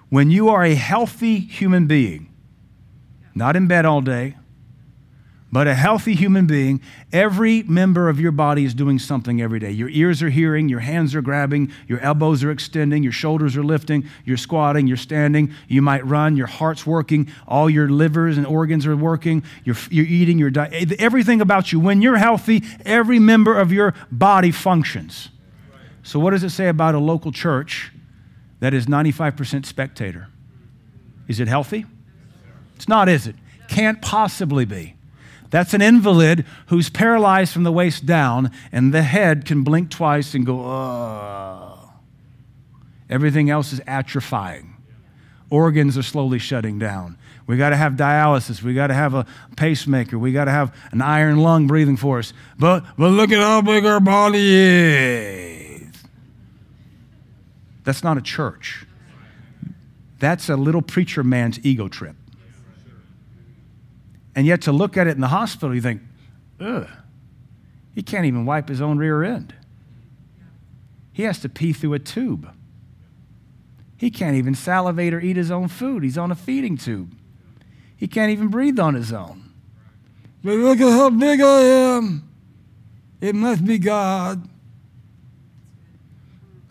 [0.08, 2.32] When you are a healthy human being,
[3.34, 4.36] not in bed all day,
[5.52, 6.80] but a healthy human being,
[7.12, 9.70] every member of your body is doing something every day.
[9.70, 13.62] Your ears are hearing, your hands are grabbing, your elbows are extending, your shoulders are
[13.62, 18.46] lifting, you're squatting, you're standing, you might run, your heart's working, all your livers and
[18.46, 21.78] organs are working, you're, you're eating, you're di- everything about you.
[21.78, 25.28] When you're healthy, every member of your body functions.
[26.02, 27.92] So, what does it say about a local church
[28.60, 30.28] that is 95% spectator?
[31.28, 31.84] Is it healthy?
[32.76, 33.36] It's not, is it?
[33.68, 34.96] Can't possibly be.
[35.52, 40.34] That's an invalid who's paralyzed from the waist down, and the head can blink twice
[40.34, 41.78] and go, Ugh.
[43.10, 44.70] Everything else is atrophying.
[45.50, 47.18] Organs are slowly shutting down.
[47.46, 48.62] We got to have dialysis.
[48.62, 50.18] We got to have a pacemaker.
[50.18, 52.32] We got to have an iron lung breathing for us.
[52.58, 55.92] But, but look at how big our body is.
[57.84, 58.86] That's not a church.
[60.18, 62.16] That's a little preacher man's ego trip.
[64.34, 66.02] And yet to look at it in the hospital, you think,
[66.60, 66.88] ugh,
[67.94, 69.54] he can't even wipe his own rear end.
[71.12, 72.50] He has to pee through a tube.
[73.98, 76.02] He can't even salivate or eat his own food.
[76.02, 77.14] He's on a feeding tube.
[77.96, 79.52] He can't even breathe on his own.
[80.42, 82.28] But look at how big I am.
[83.20, 84.48] It must be God.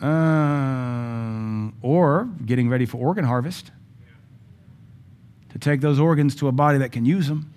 [0.00, 3.70] Um, or getting ready for organ harvest
[5.50, 7.51] to take those organs to a body that can use them.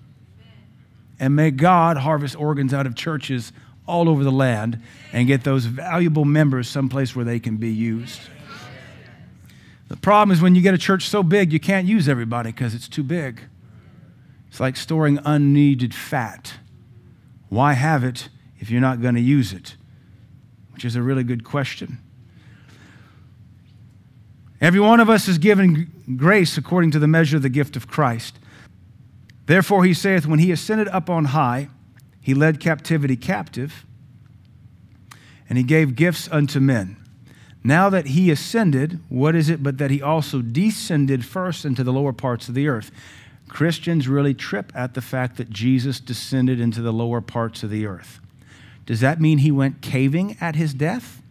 [1.19, 3.53] And may God harvest organs out of churches
[3.87, 4.81] all over the land
[5.13, 8.19] and get those valuable members someplace where they can be used.
[9.87, 12.73] The problem is when you get a church so big, you can't use everybody because
[12.73, 13.41] it's too big.
[14.49, 16.53] It's like storing unneeded fat.
[17.49, 19.75] Why have it if you're not going to use it?
[20.73, 21.99] Which is a really good question.
[24.59, 27.87] Every one of us is given grace according to the measure of the gift of
[27.87, 28.39] Christ.
[29.45, 31.69] Therefore, he saith, When he ascended up on high,
[32.19, 33.85] he led captivity captive,
[35.47, 36.97] and he gave gifts unto men.
[37.63, 41.93] Now that he ascended, what is it but that he also descended first into the
[41.93, 42.91] lower parts of the earth?
[43.47, 47.85] Christians really trip at the fact that Jesus descended into the lower parts of the
[47.85, 48.19] earth.
[48.85, 51.21] Does that mean he went caving at his death?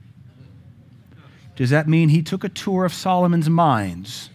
[1.57, 4.31] Does that mean he took a tour of Solomon's mines?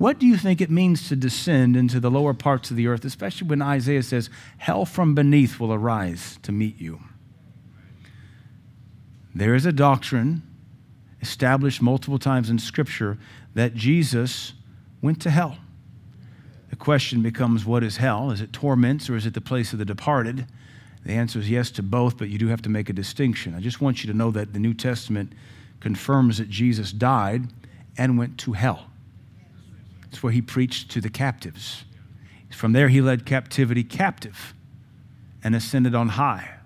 [0.00, 3.04] What do you think it means to descend into the lower parts of the earth,
[3.04, 7.00] especially when Isaiah says, Hell from beneath will arise to meet you?
[9.34, 10.40] There is a doctrine
[11.20, 13.18] established multiple times in Scripture
[13.52, 14.54] that Jesus
[15.02, 15.58] went to hell.
[16.70, 18.30] The question becomes what is hell?
[18.30, 20.46] Is it torments or is it the place of the departed?
[21.04, 23.54] The answer is yes to both, but you do have to make a distinction.
[23.54, 25.34] I just want you to know that the New Testament
[25.78, 27.48] confirms that Jesus died
[27.98, 28.89] and went to hell.
[30.10, 31.84] It's where he preached to the captives.
[32.50, 34.54] From there, he led captivity captive
[35.42, 36.56] and ascended on high.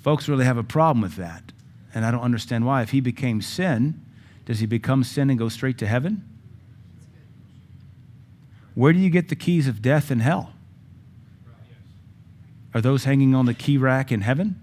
[0.00, 1.52] Folks really have a problem with that,
[1.94, 2.82] and I don't understand why.
[2.82, 4.04] If he became sin,
[4.46, 6.26] does he become sin and go straight to heaven?
[8.74, 10.54] Where do you get the keys of death and hell?
[12.72, 14.60] Are those hanging on the key rack in heaven?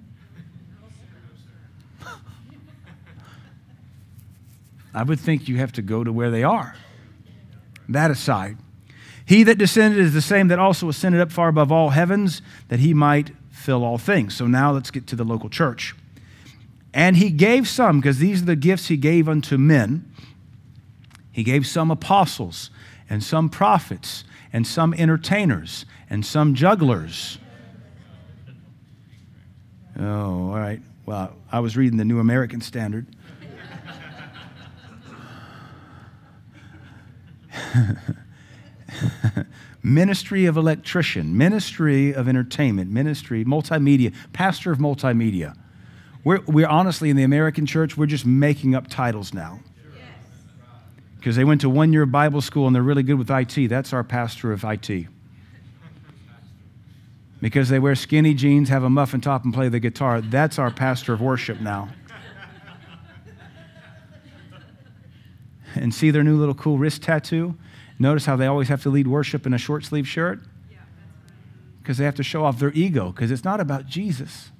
[4.93, 6.75] I would think you have to go to where they are.
[7.89, 8.58] That aside,
[9.26, 12.80] he that descended is the same that also ascended up far above all heavens, that
[12.80, 14.36] he might fill all things.
[14.36, 15.95] So now let's get to the local church.
[16.93, 20.12] And he gave some, because these are the gifts he gave unto men.
[21.32, 22.71] He gave some apostles,
[23.10, 27.38] and some prophets, and some entertainers, and some jugglers.
[30.00, 30.82] Oh, all right.
[31.06, 33.08] Well, I was reading the New American Standard.
[39.84, 45.56] ministry of electrician, ministry of entertainment, ministry, multimedia, pastor of multimedia.
[46.24, 49.60] We're, we're honestly, in the American church, we're just making up titles now.
[51.15, 53.70] Because they went to one year Bible school and they're really good with IT.
[53.70, 55.08] That's our pastor of IT.
[57.41, 60.22] Because they wear skinny jeans, have a muffin top, and play the guitar.
[60.22, 61.89] That's our pastor of worship now.
[65.81, 67.55] And see their new little cool wrist tattoo?
[67.99, 70.39] Notice how they always have to lead worship in a short sleeve shirt?
[71.81, 74.51] Because they have to show off their ego, because it's not about Jesus.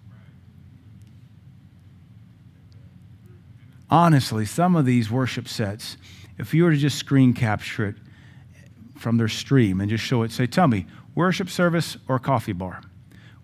[3.89, 5.97] Honestly, some of these worship sets,
[6.38, 7.95] if you were to just screen capture it
[8.97, 12.82] from their stream and just show it, say, Tell me, worship service or coffee bar?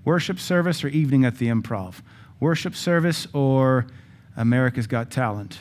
[0.03, 2.01] Worship service or evening at the improv?
[2.39, 3.87] Worship service or
[4.35, 5.59] America's Got Talent?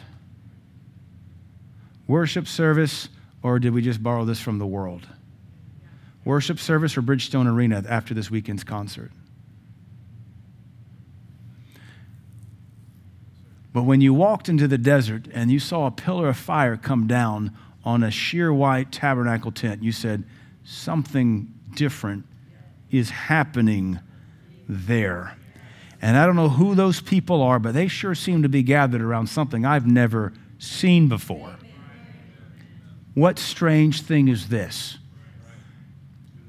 [2.06, 3.08] Worship service,
[3.42, 5.06] or did we just borrow this from the world?
[6.24, 9.10] Worship service or Bridgestone Arena after this weekend's concert?
[13.72, 17.06] But when you walked into the desert and you saw a pillar of fire come
[17.06, 20.24] down on a sheer white tabernacle tent, you said,
[20.64, 22.26] Something different
[22.90, 23.98] is happening
[24.68, 25.36] there.
[26.00, 29.00] And I don't know who those people are, but they sure seem to be gathered
[29.00, 31.56] around something I've never seen before.
[33.14, 34.98] What strange thing is this?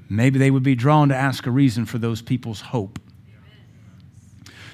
[0.08, 2.98] Maybe they would be drawn to ask a reason for those people's hope.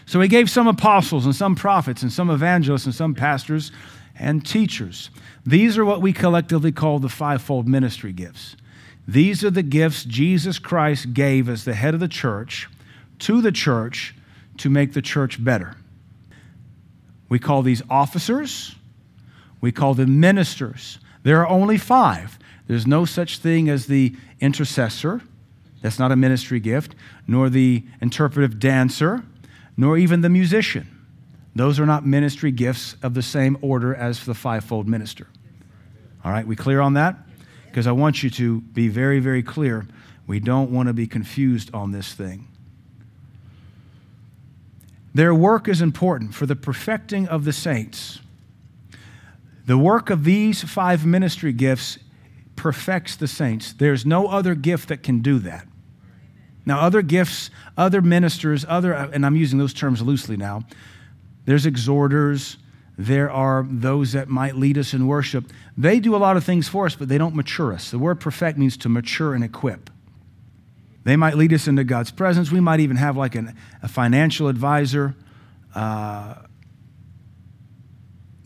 [0.07, 3.71] So he gave some apostles and some prophets and some evangelists and some pastors
[4.19, 5.11] and teachers.
[5.47, 8.57] These are what we collectively call the fivefold ministry gifts.
[9.07, 12.69] These are the gifts Jesus Christ gave as the head of the church
[13.21, 14.15] to the church
[14.59, 15.77] to make the church better.
[17.29, 18.75] We call these officers,
[19.61, 20.99] we call them ministers.
[21.23, 22.39] There are only five.
[22.67, 25.23] There's no such thing as the intercessor,
[25.83, 26.95] that's not a ministry gift,
[27.27, 29.23] nor the interpretive dancer,
[29.77, 30.87] nor even the musician.
[31.55, 35.27] Those are not ministry gifts of the same order as the fivefold minister.
[36.25, 37.17] All right, we clear on that?
[37.67, 39.87] Because I want you to be very, very clear.
[40.27, 42.47] We don't want to be confused on this thing.
[45.15, 48.21] Their work is important for the perfecting of the saints.
[49.67, 51.99] The work of these five ministry gifts
[52.57, 53.73] perfects the saints.
[53.73, 55.67] There's no other gift that can do that.
[56.67, 60.65] Now, other gifts, other ministers, other, and I'm using those terms loosely now,
[61.47, 62.59] there's exhorters,
[62.99, 65.51] there are those that might lead us in worship.
[65.77, 67.91] They do a lot of things for us, but they don't mature us.
[67.91, 69.89] The word perfect means to mature and equip.
[71.05, 72.53] They might lead us into God's presence.
[72.53, 75.17] We might even have like an, a financial advisor.
[75.75, 76.35] Uh,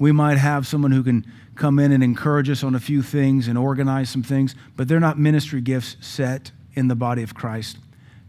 [0.05, 3.49] we might have someone who can come in and encourage us on a few things
[3.49, 7.79] and organize some things, but they're not ministry gifts set in the body of Christ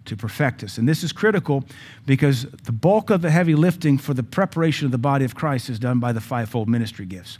[0.05, 0.77] to perfect us.
[0.77, 1.65] And this is critical
[2.05, 5.69] because the bulk of the heavy lifting for the preparation of the body of Christ
[5.69, 7.39] is done by the fivefold ministry gifts.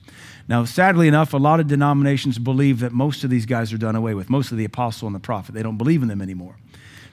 [0.49, 3.95] Now, sadly enough, a lot of denominations believe that most of these guys are done
[3.95, 5.53] away with, most of the apostle and the prophet.
[5.53, 6.57] They don't believe in them anymore.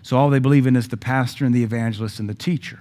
[0.02, 2.80] So all they believe in is the pastor and the evangelist and the teacher.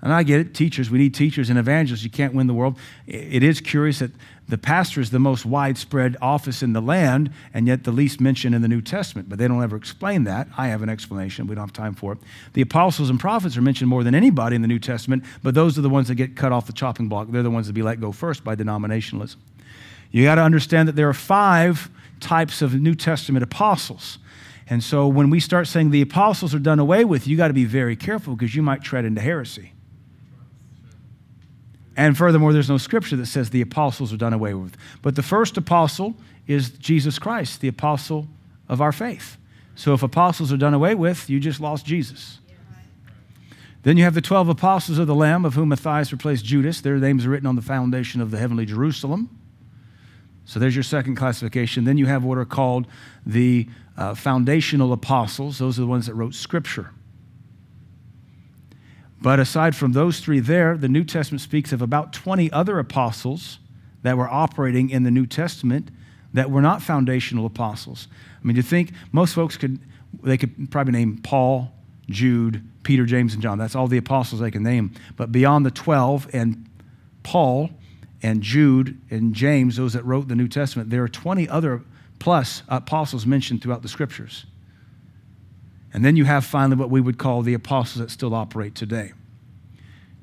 [0.00, 2.04] And I get it, teachers, we need teachers and evangelists.
[2.04, 2.78] You can't win the world.
[3.08, 4.12] It is curious that
[4.48, 8.54] the pastor is the most widespread office in the land and yet the least mentioned
[8.54, 9.28] in the New Testament.
[9.28, 10.46] But they don't ever explain that.
[10.56, 11.48] I have an explanation.
[11.48, 12.18] We don't have time for it.
[12.52, 15.76] The apostles and prophets are mentioned more than anybody in the New Testament, but those
[15.76, 17.28] are the ones that get cut off the chopping block.
[17.30, 19.36] They're the ones that be let go first by denominationalism.
[20.10, 21.90] You got to understand that there are five
[22.20, 24.18] types of New Testament apostles.
[24.70, 27.54] And so when we start saying the apostles are done away with, you got to
[27.54, 29.72] be very careful because you might tread into heresy.
[31.98, 34.76] And furthermore, there's no scripture that says the apostles are done away with.
[35.02, 36.14] But the first apostle
[36.46, 38.28] is Jesus Christ, the apostle
[38.68, 39.36] of our faith.
[39.74, 42.38] So if apostles are done away with, you just lost Jesus.
[43.82, 46.80] Then you have the 12 apostles of the Lamb, of whom Matthias replaced Judas.
[46.80, 49.28] Their names are written on the foundation of the heavenly Jerusalem.
[50.44, 51.82] So there's your second classification.
[51.82, 52.86] Then you have what are called
[53.26, 55.58] the uh, foundational apostles.
[55.58, 56.92] Those are the ones that wrote Scripture.
[59.20, 63.58] But aside from those three there, the New Testament speaks of about 20 other apostles
[64.02, 65.90] that were operating in the New Testament
[66.32, 68.06] that were not foundational apostles.
[68.42, 69.80] I mean, you think most folks could,
[70.22, 71.72] they could probably name Paul,
[72.08, 73.58] Jude, Peter, James, and John.
[73.58, 74.92] That's all the apostles they can name.
[75.16, 76.68] But beyond the 12 and
[77.22, 77.70] Paul
[78.22, 81.82] and Jude and James, those that wrote the New Testament, there are 20 other
[82.18, 84.46] plus apostles mentioned throughout the scriptures.
[85.92, 89.12] And then you have finally what we would call the apostles that still operate today.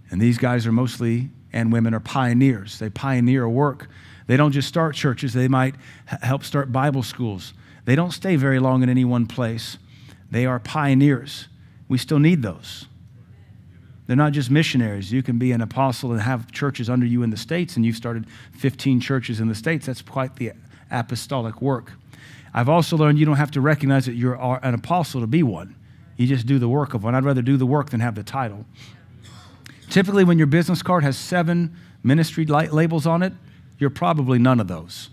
[0.09, 2.79] And these guys are mostly, and women are pioneers.
[2.79, 3.89] They pioneer a work.
[4.27, 7.53] They don't just start churches, they might help start Bible schools.
[7.85, 9.77] They don't stay very long in any one place.
[10.31, 11.47] They are pioneers.
[11.87, 12.85] We still need those.
[14.07, 15.11] They're not just missionaries.
[15.11, 17.95] You can be an apostle and have churches under you in the States, and you've
[17.95, 18.25] started
[18.57, 19.85] 15 churches in the States.
[19.85, 20.53] That's quite the
[20.91, 21.93] apostolic work.
[22.55, 25.75] I've also learned you don't have to recognize that you're an apostle to be one.
[26.15, 27.13] You just do the work of one.
[27.13, 28.65] I'd rather do the work than have the title.
[29.89, 33.33] Typically, when your business card has seven ministry labels on it,
[33.77, 35.09] you're probably none of those.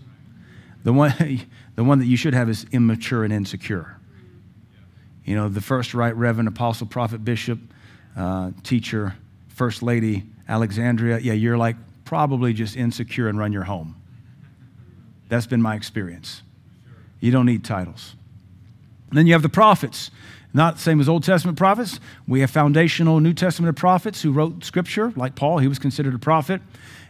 [0.85, 1.13] The one,
[1.75, 3.97] the one that you should have is immature and insecure.
[5.25, 7.59] You know, the first right reverend, apostle, prophet, bishop,
[8.15, 9.15] uh, teacher,
[9.49, 11.19] first lady, Alexandria.
[11.19, 11.75] Yeah, you're like
[12.05, 14.01] probably just insecure and run your home.
[15.27, 16.41] That's been my experience.
[17.23, 18.17] You don't need titles.
[19.07, 20.11] And then you have the prophets.
[20.53, 22.01] Not the same as Old Testament prophets.
[22.27, 26.19] We have foundational New Testament prophets who wrote scripture, like Paul, he was considered a
[26.19, 26.61] prophet.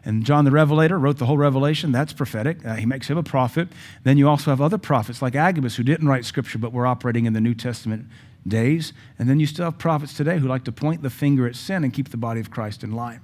[0.05, 1.91] And John the Revelator wrote the whole Revelation.
[1.91, 2.63] That's prophetic.
[2.63, 3.69] Uh, he makes him a prophet.
[4.03, 7.25] Then you also have other prophets like Agabus who didn't write scripture but were operating
[7.25, 8.05] in the New Testament
[8.47, 8.93] days.
[9.17, 11.83] And then you still have prophets today who like to point the finger at sin
[11.83, 13.21] and keep the body of Christ in line.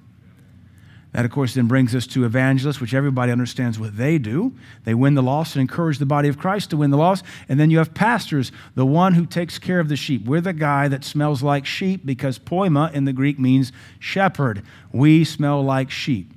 [1.12, 4.53] That, of course, then brings us to evangelists, which everybody understands what they do.
[4.84, 7.26] They win the lost and encourage the body of Christ to win the lost.
[7.47, 10.26] And then you have pastors, the one who takes care of the sheep.
[10.26, 14.62] We're the guy that smells like sheep because poima in the Greek means shepherd.
[14.91, 16.32] We smell like sheep.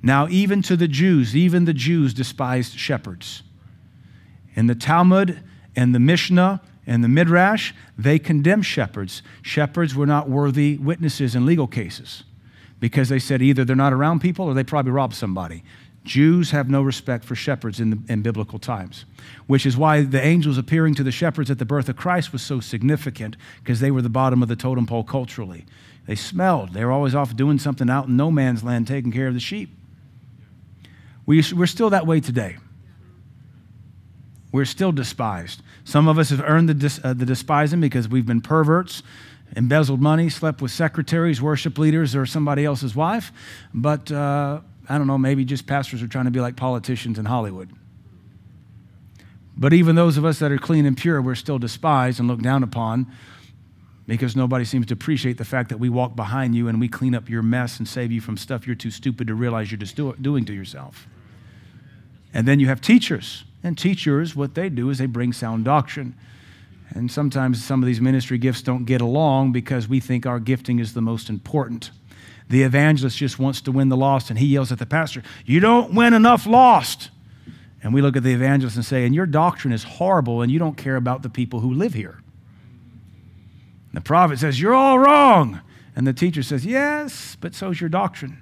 [0.00, 3.42] Now, even to the Jews, even the Jews despised shepherds.
[4.54, 5.42] In the Talmud
[5.74, 9.22] and the Mishnah and the Midrash, they condemn shepherds.
[9.42, 12.22] Shepherds were not worthy witnesses in legal cases
[12.84, 15.64] because they said either they're not around people or they probably robbed somebody.
[16.04, 19.06] Jews have no respect for shepherds in, the, in biblical times,
[19.46, 22.42] which is why the angels appearing to the shepherds at the birth of Christ was
[22.42, 25.64] so significant because they were the bottom of the totem pole culturally.
[26.06, 26.74] They smelled.
[26.74, 29.40] They were always off doing something out in no man's land, taking care of the
[29.40, 29.70] sheep.
[31.24, 32.58] We, we're still that way today.
[34.52, 35.62] We're still despised.
[35.84, 39.02] Some of us have earned the, uh, the despising because we've been perverts
[39.56, 43.32] embezzled money, slept with secretaries, worship leaders, or somebody else's wife.
[43.72, 47.24] But uh, I don't know, maybe just pastors are trying to be like politicians in
[47.24, 47.70] Hollywood.
[49.56, 52.42] But even those of us that are clean and pure, we're still despised and looked
[52.42, 53.06] down upon
[54.06, 57.14] because nobody seems to appreciate the fact that we walk behind you and we clean
[57.14, 59.96] up your mess and save you from stuff you're too stupid to realize you're just
[59.96, 61.06] do- doing to yourself.
[62.34, 63.44] And then you have teachers.
[63.62, 66.14] And teachers, what they do is they bring sound doctrine.
[66.94, 70.78] And sometimes some of these ministry gifts don't get along because we think our gifting
[70.78, 71.90] is the most important.
[72.48, 75.58] The evangelist just wants to win the lost, and he yells at the pastor, You
[75.58, 77.10] don't win enough lost.
[77.82, 80.58] And we look at the evangelist and say, And your doctrine is horrible, and you
[80.58, 82.22] don't care about the people who live here.
[83.90, 85.60] And the prophet says, You're all wrong.
[85.96, 88.38] And the teacher says, Yes, but so's your doctrine.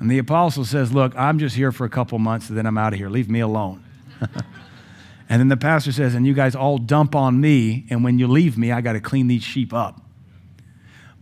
[0.00, 2.78] And the apostle says, Look, I'm just here for a couple months, and then I'm
[2.78, 3.08] out of here.
[3.08, 3.84] Leave me alone.
[5.28, 8.26] And then the pastor says, and you guys all dump on me, and when you
[8.26, 10.00] leave me, I got to clean these sheep up.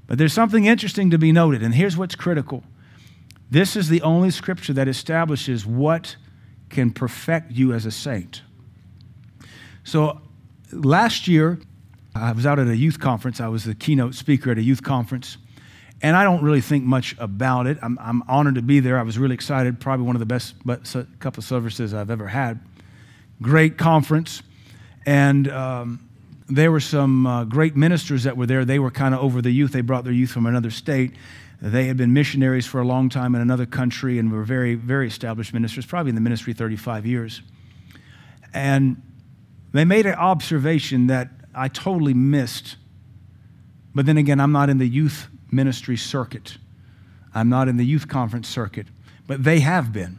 [0.07, 2.63] But there's something interesting to be noted, and here's what's critical.
[3.51, 6.17] This is the only scripture that establishes what
[6.71, 8.43] can perfect you as a saint.
[9.83, 10.21] So
[10.73, 11.59] last year,
[12.15, 13.41] I was out at a youth conference.
[13.41, 15.37] I was the keynote speaker at a youth conference.
[16.03, 17.79] And I don't really think much about it.
[17.83, 18.99] I'm, I'm honored to be there.
[18.99, 19.81] I was really excited.
[19.81, 20.55] Probably one of the best
[21.19, 22.61] couple of services I've ever had.
[23.43, 24.43] Great conference.
[25.05, 26.09] And um,
[26.49, 28.65] there were some uh, great ministers that were there.
[28.65, 29.73] They were kind of over the youth.
[29.73, 31.13] They brought their youth from another state.
[31.61, 35.09] They had been missionaries for a long time in another country and were very, very
[35.09, 37.43] established ministers, probably in the ministry 35 years.
[38.53, 39.03] And
[39.73, 42.77] they made an observation that I totally missed.
[43.95, 46.59] But then again, I'm not in the youth ministry circuit,
[47.35, 48.87] I'm not in the youth conference circuit,
[49.27, 50.19] but they have been.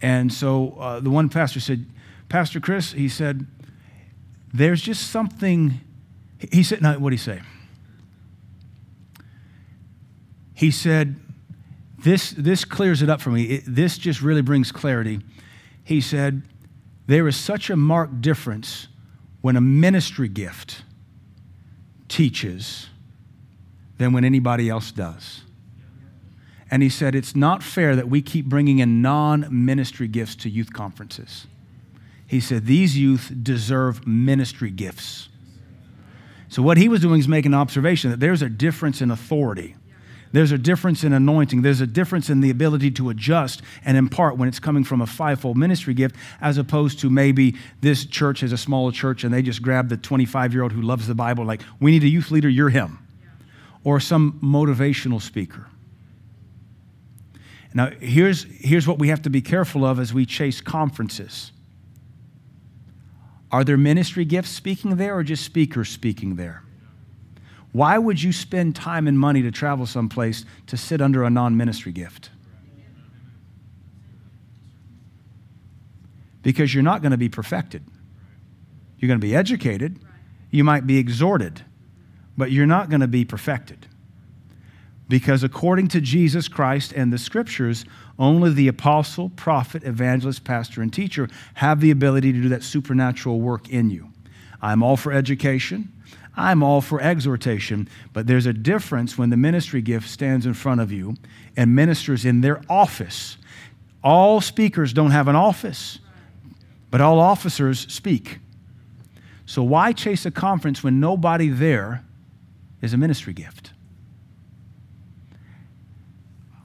[0.00, 1.86] And so uh, the one pastor said,
[2.28, 3.46] Pastor Chris, he said,
[4.52, 5.80] there's just something.
[6.52, 7.40] He said, what did he say?
[10.54, 11.16] He said,
[11.98, 13.44] this, this clears it up for me.
[13.44, 15.20] It, this just really brings clarity.
[15.84, 16.42] He said,
[17.06, 18.88] there is such a marked difference
[19.40, 20.82] when a ministry gift
[22.08, 22.88] teaches
[23.98, 25.42] than when anybody else does.
[26.70, 30.50] And he said, It's not fair that we keep bringing in non ministry gifts to
[30.50, 31.46] youth conferences.
[32.28, 35.30] He said, These youth deserve ministry gifts.
[36.50, 39.74] So, what he was doing is making an observation that there's a difference in authority.
[40.30, 41.62] There's a difference in anointing.
[41.62, 45.06] There's a difference in the ability to adjust and impart when it's coming from a
[45.06, 49.40] fivefold ministry gift, as opposed to maybe this church is a smaller church and they
[49.40, 52.30] just grab the 25 year old who loves the Bible, like, we need a youth
[52.30, 52.98] leader, you're him.
[53.84, 55.66] Or some motivational speaker.
[57.72, 61.52] Now, here's, here's what we have to be careful of as we chase conferences
[63.50, 66.62] are there ministry gifts speaking there or just speakers speaking there?
[67.72, 71.56] Why would you spend time and money to travel someplace to sit under a non
[71.56, 72.30] ministry gift?
[76.42, 77.84] Because you're not going to be perfected.
[78.98, 80.00] You're going to be educated,
[80.50, 81.62] you might be exhorted,
[82.36, 83.86] but you're not going to be perfected.
[85.08, 87.84] Because according to Jesus Christ and the scriptures,
[88.18, 93.40] only the apostle, prophet, evangelist, pastor, and teacher have the ability to do that supernatural
[93.40, 94.10] work in you.
[94.60, 95.92] I'm all for education.
[96.38, 100.80] I'm all for exhortation, but there's a difference when the ministry gift stands in front
[100.80, 101.16] of you
[101.56, 103.36] and ministers in their office.
[104.04, 105.98] All speakers don't have an office,
[106.92, 108.38] but all officers speak.
[109.46, 112.04] So, why chase a conference when nobody there
[112.82, 113.72] is a ministry gift?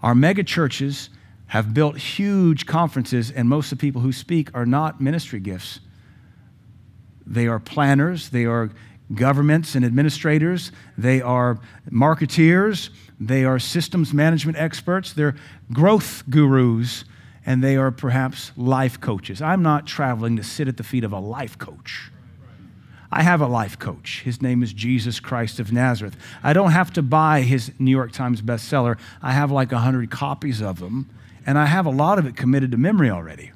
[0.03, 1.09] Our mega churches
[1.53, 5.79] have built huge conferences, and most of the people who speak are not ministry gifts.
[7.27, 8.71] They are planners, they are
[9.13, 11.59] governments and administrators, they are
[11.91, 12.89] marketeers,
[13.19, 15.35] they are systems management experts, they're
[15.71, 17.05] growth gurus,
[17.45, 19.39] and they are perhaps life coaches.
[19.39, 22.09] I'm not traveling to sit at the feet of a life coach.
[23.11, 24.23] I have a life coach.
[24.25, 26.17] His name is Jesus Christ of Nazareth.
[26.41, 28.97] I don't have to buy his New York Times bestseller.
[29.21, 31.11] I have like 100 copies of them
[31.45, 33.51] and I have a lot of it committed to memory already.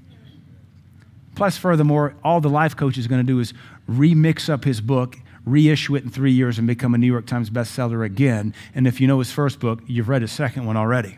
[1.35, 3.53] Plus, furthermore, all the life coach is going to do is
[3.89, 7.49] remix up his book, reissue it in three years, and become a New York Times
[7.49, 8.53] bestseller again.
[8.73, 11.17] And if you know his first book, you've read his second one already.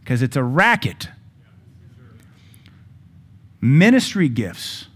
[0.00, 1.08] Because it's a racket.
[3.60, 4.86] Ministry gifts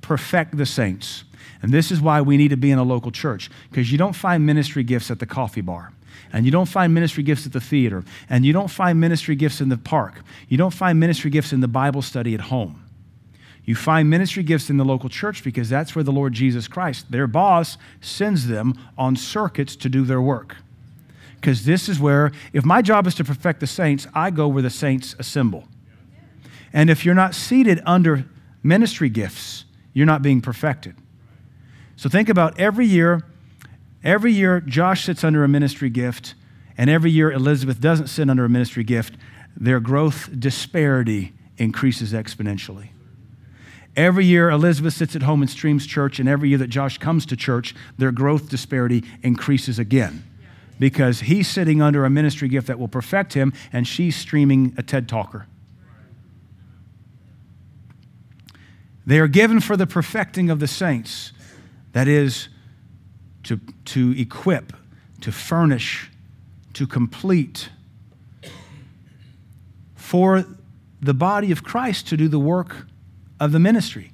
[0.00, 1.24] perfect the saints.
[1.62, 4.14] And this is why we need to be in a local church, because you don't
[4.14, 5.92] find ministry gifts at the coffee bar
[6.32, 9.60] and you don't find ministry gifts at the theater, and you don't find ministry gifts
[9.60, 12.84] in the park, you don't find ministry gifts in the Bible study at home.
[13.64, 17.10] You find ministry gifts in the local church because that's where the Lord Jesus Christ,
[17.10, 20.56] their boss, sends them on circuits to do their work.
[21.34, 24.62] Because this is where, if my job is to perfect the saints, I go where
[24.62, 25.68] the saints assemble.
[26.72, 28.24] And if you're not seated under
[28.62, 30.94] ministry gifts, you're not being perfected.
[31.96, 33.22] So think about every year
[34.04, 36.34] Every year, Josh sits under a ministry gift,
[36.76, 39.16] and every year, Elizabeth doesn't sit under a ministry gift.
[39.56, 42.90] Their growth disparity increases exponentially.
[43.96, 47.26] Every year, Elizabeth sits at home and streams church, and every year that Josh comes
[47.26, 50.22] to church, their growth disparity increases again
[50.78, 54.82] because he's sitting under a ministry gift that will perfect him, and she's streaming a
[54.82, 55.46] TED Talker.
[59.04, 61.32] They are given for the perfecting of the saints.
[61.92, 62.48] That is,
[63.44, 64.72] to, to equip,
[65.20, 66.10] to furnish,
[66.74, 67.70] to complete
[69.94, 70.44] for
[71.00, 72.86] the body of Christ to do the work
[73.38, 74.10] of the ministry,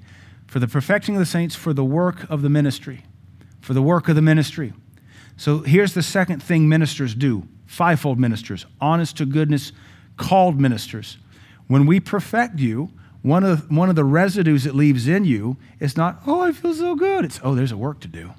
[0.47, 3.05] for the perfecting of the saints, for the work of the ministry,
[3.61, 4.73] for the work of the ministry.
[5.37, 9.73] So here's the second thing ministers do fivefold ministers, honest to goodness,
[10.17, 11.17] called ministers.
[11.67, 12.91] When we perfect you,
[13.23, 16.75] one of, one of the residues it leaves in you is not, oh, I feel
[16.75, 17.25] so good.
[17.25, 18.33] It's, oh, there's a work to do.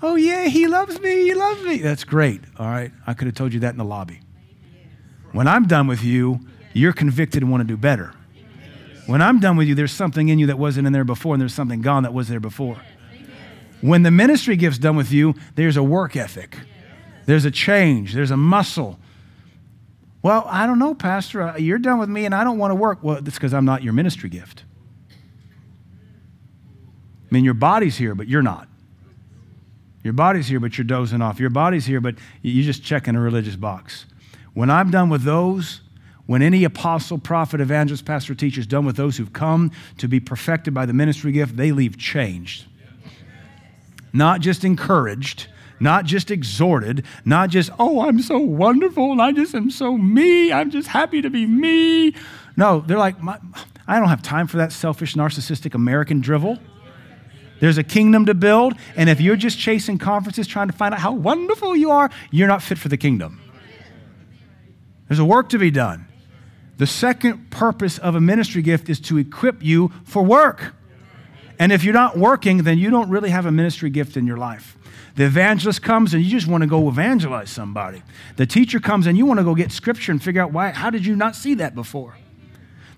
[0.00, 1.24] Oh, yeah, he loves me.
[1.24, 1.78] He loves me.
[1.78, 2.40] That's great.
[2.58, 2.92] All right.
[3.06, 4.20] I could have told you that in the lobby.
[5.32, 6.40] When I'm done with you,
[6.72, 8.12] you're convicted and want to do better.
[9.06, 11.40] When I'm done with you, there's something in you that wasn't in there before, and
[11.40, 12.76] there's something gone that was there before.
[13.80, 16.58] When the ministry gift's done with you, there's a work ethic,
[17.26, 18.98] there's a change, there's a muscle.
[20.20, 21.42] Well, I don't know, Pastor.
[21.42, 22.98] Uh, you're done with me and I don't want to work.
[23.02, 24.64] Well, that's because I'm not your ministry gift.
[25.10, 25.14] I
[27.30, 28.68] mean, your body's here, but you're not.
[30.04, 31.40] Your body's here, but you're dozing off.
[31.40, 34.06] Your body's here, but you're just checking a religious box.
[34.54, 35.80] When I'm done with those,
[36.26, 40.20] when any apostle, prophet, evangelist, pastor, teacher is done with those who've come to be
[40.20, 42.66] perfected by the ministry gift, they leave changed
[44.12, 45.48] not just encouraged,
[45.80, 50.52] not just exhorted, not just, oh, I'm so wonderful and I just am so me.
[50.52, 52.14] I'm just happy to be me.
[52.56, 53.16] No, they're like,
[53.86, 56.58] I don't have time for that selfish, narcissistic American drivel.
[57.60, 61.00] There's a kingdom to build, and if you're just chasing conferences trying to find out
[61.00, 63.40] how wonderful you are, you're not fit for the kingdom.
[65.08, 66.06] There's a work to be done.
[66.76, 70.74] The second purpose of a ministry gift is to equip you for work.
[71.58, 74.36] And if you're not working, then you don't really have a ministry gift in your
[74.36, 74.76] life.
[75.16, 78.04] The evangelist comes and you just want to go evangelize somebody.
[78.36, 80.90] The teacher comes and you want to go get scripture and figure out why, how
[80.90, 82.16] did you not see that before?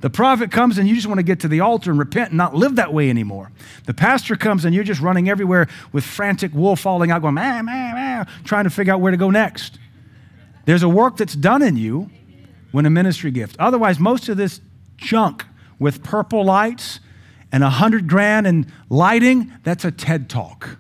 [0.01, 2.39] The prophet comes and you just want to get to the altar and repent and
[2.39, 3.53] not live that way anymore.
[3.85, 7.67] The pastor comes and you're just running everywhere with frantic wool falling out, going, man,
[7.67, 9.79] man, man, trying to figure out where to go next.
[10.65, 12.11] There's a work that's done in you
[12.73, 13.57] when a ministry gift.
[13.59, 14.61] Otherwise, most of this
[14.97, 15.45] junk
[15.79, 17.01] with purple lights
[17.53, 20.79] and a hundred grand in lighting, that's a TED talk.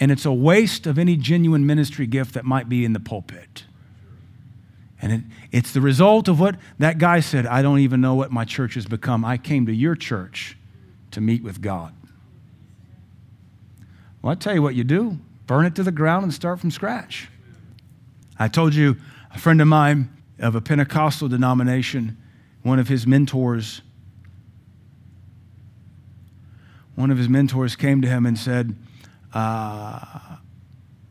[0.00, 3.64] And it's a waste of any genuine ministry gift that might be in the pulpit.
[5.00, 5.20] And it,
[5.52, 8.74] it's the result of what that guy said I don't even know what my church
[8.74, 9.24] has become.
[9.24, 10.56] I came to your church
[11.12, 11.94] to meet with God.
[14.20, 16.70] Well, I tell you what you do burn it to the ground and start from
[16.70, 17.30] scratch.
[18.38, 18.96] I told you
[19.34, 22.18] a friend of mine of a Pentecostal denomination,
[22.62, 23.80] one of his mentors
[26.98, 28.74] one of his mentors came to him and said
[29.32, 30.36] uh,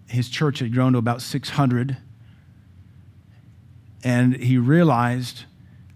[0.09, 1.95] his church had grown to about 600.
[4.07, 5.43] And he realized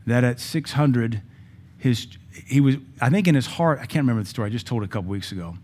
[0.05, 1.21] that at 600,
[1.77, 2.07] his,
[2.45, 4.83] he was, I think in his heart, I can't remember the story, I just told
[4.83, 5.55] it a couple weeks ago.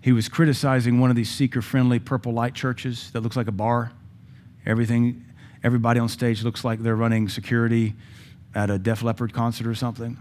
[0.00, 3.52] He was criticizing one of these seeker friendly purple light churches that looks like a
[3.52, 3.92] bar.
[4.66, 5.24] Everything,
[5.62, 7.94] everybody on stage looks like they're running security
[8.56, 10.18] at a Def Leppard concert or something.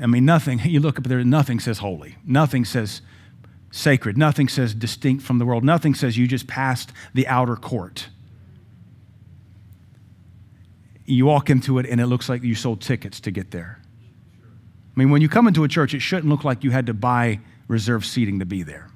[0.00, 2.14] I mean, nothing, you look up there, nothing says holy.
[2.24, 3.02] Nothing says
[3.72, 4.16] sacred.
[4.16, 5.64] Nothing says distinct from the world.
[5.64, 8.10] Nothing says you just passed the outer court.
[11.04, 13.80] You walk into it and it looks like you sold tickets to get there.
[14.42, 16.94] I mean, when you come into a church, it shouldn't look like you had to
[16.94, 18.88] buy reserved seating to be there.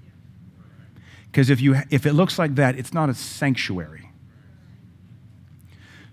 [1.26, 4.11] Because if, you, if it looks like that, it's not a sanctuary.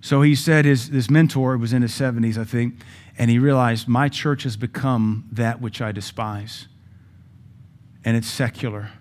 [0.02, 2.76] So he said his, his mentor was in his 70s, I think
[3.18, 6.68] and he realized my church has become that which I despise.
[8.04, 8.92] And it's secular.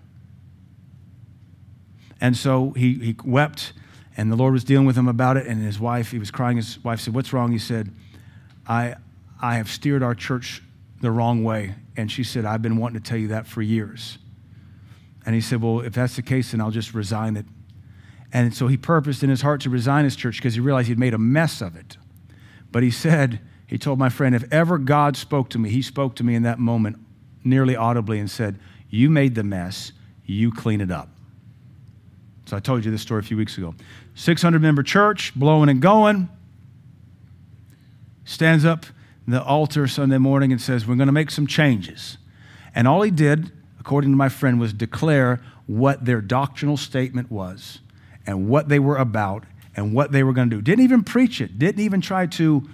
[2.21, 3.73] And so he, he wept,
[4.17, 5.45] and the Lord was dealing with him about it.
[5.45, 6.57] And his wife, he was crying.
[6.57, 7.51] His wife said, What's wrong?
[7.51, 7.93] He said,
[8.67, 8.95] I,
[9.41, 10.61] I have steered our church
[11.01, 11.75] the wrong way.
[11.97, 14.17] And she said, I've been wanting to tell you that for years.
[15.25, 17.45] And he said, Well, if that's the case, then I'll just resign it.
[18.31, 20.99] And so he purposed in his heart to resign his church because he realized he'd
[20.99, 21.97] made a mess of it.
[22.71, 26.15] But he said, he told my friend, if ever God spoke to me, he spoke
[26.15, 26.97] to me in that moment
[27.43, 28.59] nearly audibly and said,
[28.89, 29.91] You made the mess,
[30.25, 31.09] you clean it up.
[32.45, 33.73] So I told you this story a few weeks ago.
[34.13, 36.29] 600 member church, blowing and going.
[38.23, 38.85] Stands up
[39.27, 42.17] the altar Sunday morning and says, We're going to make some changes.
[42.75, 47.79] And all he did, according to my friend, was declare what their doctrinal statement was
[48.27, 50.61] and what they were about and what they were going to do.
[50.61, 52.67] Didn't even preach it, didn't even try to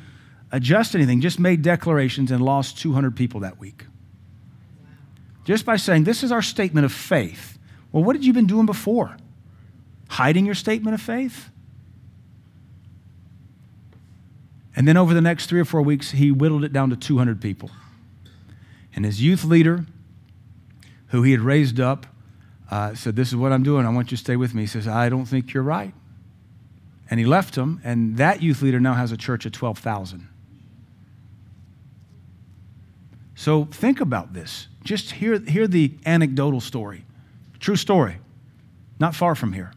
[0.52, 3.86] adjust anything, just made declarations and lost 200 people that week.
[5.46, 7.58] Just by saying, This is our statement of faith.
[7.94, 9.16] Well, what had you been doing before?
[10.12, 11.50] Hiding your statement of faith?
[14.76, 17.40] And then over the next three or four weeks, he whittled it down to 200
[17.40, 17.72] people.
[18.94, 19.86] And his youth leader,
[21.08, 22.08] who he had raised up,
[22.70, 23.86] uh, said, This is what I'm doing.
[23.86, 24.64] I want you to stay with me.
[24.64, 25.94] He says, I don't think you're right.
[27.10, 30.28] And he left him, and that youth leader now has a church of 12,000.
[33.36, 34.68] So think about this.
[34.84, 37.06] Just hear, hear the anecdotal story.
[37.60, 38.18] True story.
[39.00, 39.72] Not far from here.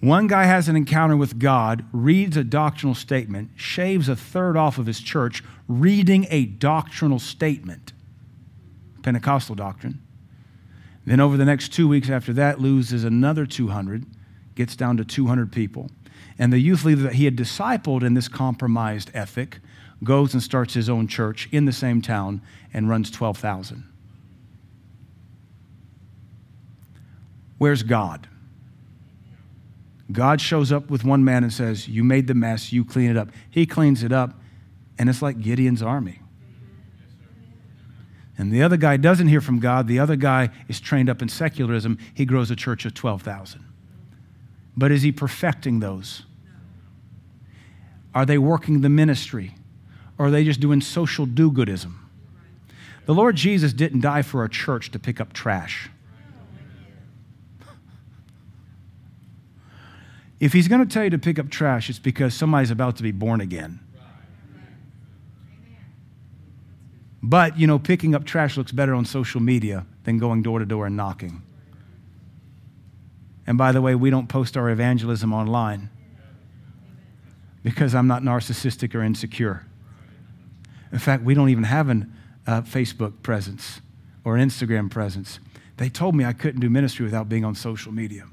[0.00, 4.78] One guy has an encounter with God, reads a doctrinal statement, shaves a third off
[4.78, 7.92] of his church, reading a doctrinal statement,
[9.02, 10.00] Pentecostal doctrine.
[11.04, 14.06] Then over the next two weeks after that, loses another 200,
[14.54, 15.90] gets down to 200 people.
[16.38, 19.58] And the youth leader that he had discipled in this compromised ethic
[20.02, 22.40] goes and starts his own church in the same town
[22.72, 23.84] and runs 12,000.
[27.58, 28.29] Where's God?
[30.12, 33.16] God shows up with one man and says, You made the mess, you clean it
[33.16, 33.28] up.
[33.50, 34.40] He cleans it up,
[34.98, 36.20] and it's like Gideon's army.
[38.38, 39.86] And the other guy doesn't hear from God.
[39.86, 41.98] The other guy is trained up in secularism.
[42.14, 43.62] He grows a church of 12,000.
[44.76, 46.22] But is he perfecting those?
[48.14, 49.54] Are they working the ministry?
[50.16, 51.94] Or are they just doing social do goodism?
[53.04, 55.90] The Lord Jesus didn't die for a church to pick up trash.
[60.40, 63.02] If he's going to tell you to pick up trash, it's because somebody's about to
[63.02, 63.78] be born again.
[67.22, 70.64] But, you know, picking up trash looks better on social media than going door to
[70.64, 71.42] door and knocking.
[73.46, 75.90] And by the way, we don't post our evangelism online
[77.62, 79.66] because I'm not narcissistic or insecure.
[80.90, 82.06] In fact, we don't even have a
[82.46, 83.82] uh, Facebook presence
[84.24, 85.38] or an Instagram presence.
[85.76, 88.26] They told me I couldn't do ministry without being on social media.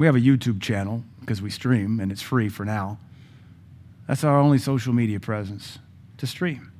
[0.00, 2.98] We have a YouTube channel because we stream and it's free for now.
[4.08, 5.78] That's our only social media presence
[6.16, 6.72] to stream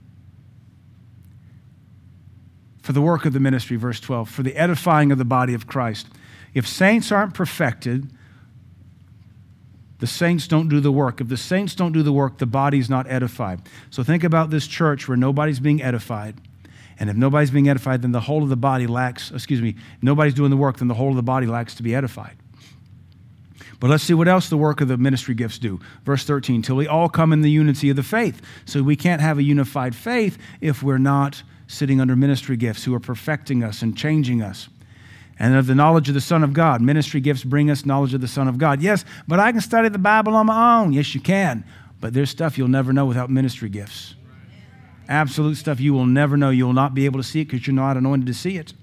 [2.80, 5.66] for the work of the ministry, verse 12, for the edifying of the body of
[5.66, 6.06] Christ.
[6.54, 8.10] If saints aren't perfected,
[9.98, 11.20] the saints don't do the work.
[11.20, 13.60] If the saints don't do the work, the body's not edified.
[13.90, 16.36] So think about this church where nobody's being edified.
[16.98, 20.32] And if nobody's being edified, then the whole of the body lacks, excuse me, nobody's
[20.32, 22.39] doing the work, then the whole of the body lacks to be edified.
[23.80, 25.80] But let's see what else the work of the ministry gifts do.
[26.04, 28.42] Verse 13, till we all come in the unity of the faith.
[28.66, 32.94] So we can't have a unified faith if we're not sitting under ministry gifts who
[32.94, 34.68] are perfecting us and changing us.
[35.38, 36.82] And of the knowledge of the Son of God.
[36.82, 38.82] Ministry gifts bring us knowledge of the Son of God.
[38.82, 40.92] Yes, but I can study the Bible on my own.
[40.92, 41.64] Yes, you can.
[42.00, 44.14] But there's stuff you'll never know without ministry gifts.
[45.08, 46.50] Absolute stuff you will never know.
[46.50, 48.74] You will not be able to see it because you're not anointed to see it.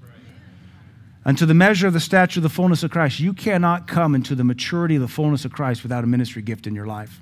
[1.28, 3.20] Unto the measure of the stature of the fullness of Christ.
[3.20, 6.66] You cannot come into the maturity of the fullness of Christ without a ministry gift
[6.66, 7.20] in your life.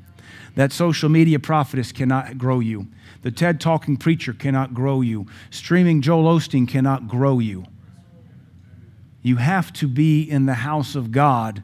[0.53, 2.87] That social media prophetess cannot grow you.
[3.23, 5.25] The TED talking preacher cannot grow you.
[5.49, 7.65] Streaming Joel Osteen cannot grow you.
[9.23, 11.63] You have to be in the house of God,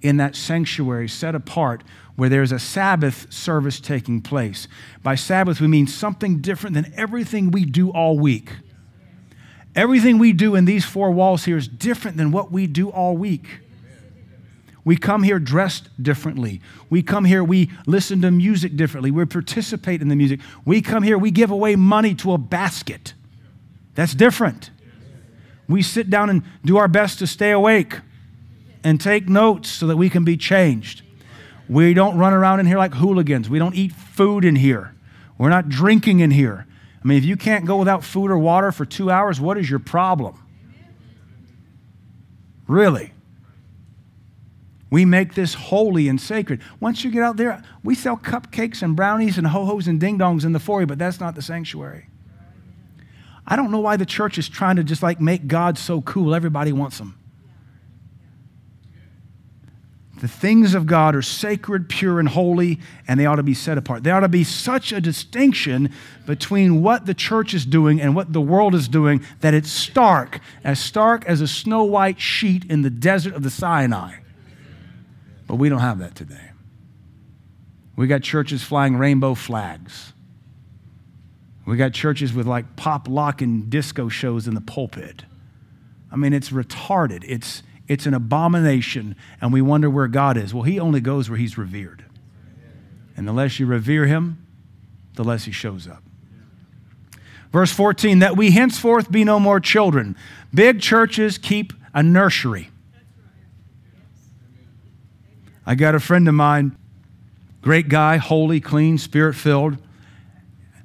[0.00, 1.82] in that sanctuary set apart
[2.14, 4.68] where there's a Sabbath service taking place.
[5.02, 8.52] By Sabbath, we mean something different than everything we do all week.
[9.80, 13.16] Everything we do in these four walls here is different than what we do all
[13.16, 13.46] week.
[14.84, 16.60] We come here dressed differently.
[16.90, 19.10] We come here, we listen to music differently.
[19.10, 20.40] We participate in the music.
[20.66, 23.14] We come here, we give away money to a basket.
[23.94, 24.68] That's different.
[25.66, 28.00] We sit down and do our best to stay awake
[28.84, 31.00] and take notes so that we can be changed.
[31.70, 33.48] We don't run around in here like hooligans.
[33.48, 34.94] We don't eat food in here.
[35.38, 36.66] We're not drinking in here.
[37.02, 39.70] I mean, if you can't go without food or water for two hours, what is
[39.70, 40.42] your problem?
[42.66, 43.12] Really?
[44.90, 46.60] We make this holy and sacred.
[46.80, 50.18] Once you get out there, we sell cupcakes and brownies and ho hos and ding
[50.18, 52.08] dongs in the foyer, but that's not the sanctuary.
[53.46, 56.34] I don't know why the church is trying to just like make God so cool.
[56.34, 57.19] Everybody wants them.
[60.20, 63.78] The things of God are sacred, pure, and holy, and they ought to be set
[63.78, 64.04] apart.
[64.04, 65.90] There ought to be such a distinction
[66.26, 70.40] between what the church is doing and what the world is doing that it's stark,
[70.62, 74.16] as stark as a snow white sheet in the desert of the Sinai.
[75.46, 76.50] But we don't have that today.
[77.96, 80.12] We got churches flying rainbow flags.
[81.64, 85.24] We got churches with like pop, lock, and disco shows in the pulpit.
[86.12, 87.24] I mean, it's retarded.
[87.26, 90.54] It's, it's an abomination, and we wonder where God is.
[90.54, 92.04] Well, He only goes where He's revered.
[93.16, 94.46] And the less you revere Him,
[95.16, 96.00] the less He shows up.
[97.50, 100.16] Verse 14, that we henceforth be no more children.
[100.54, 102.70] Big churches keep a nursery.
[105.66, 106.76] I got a friend of mine,
[107.60, 109.78] great guy, holy, clean, spirit filled.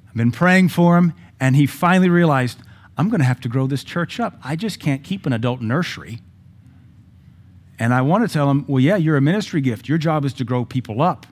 [0.08, 2.58] I've been praying for him, and he finally realized
[2.98, 4.40] I'm going to have to grow this church up.
[4.42, 6.20] I just can't keep an adult nursery.
[7.78, 9.88] And I want to tell him, well, yeah, you're a ministry gift.
[9.88, 11.26] Your job is to grow people up.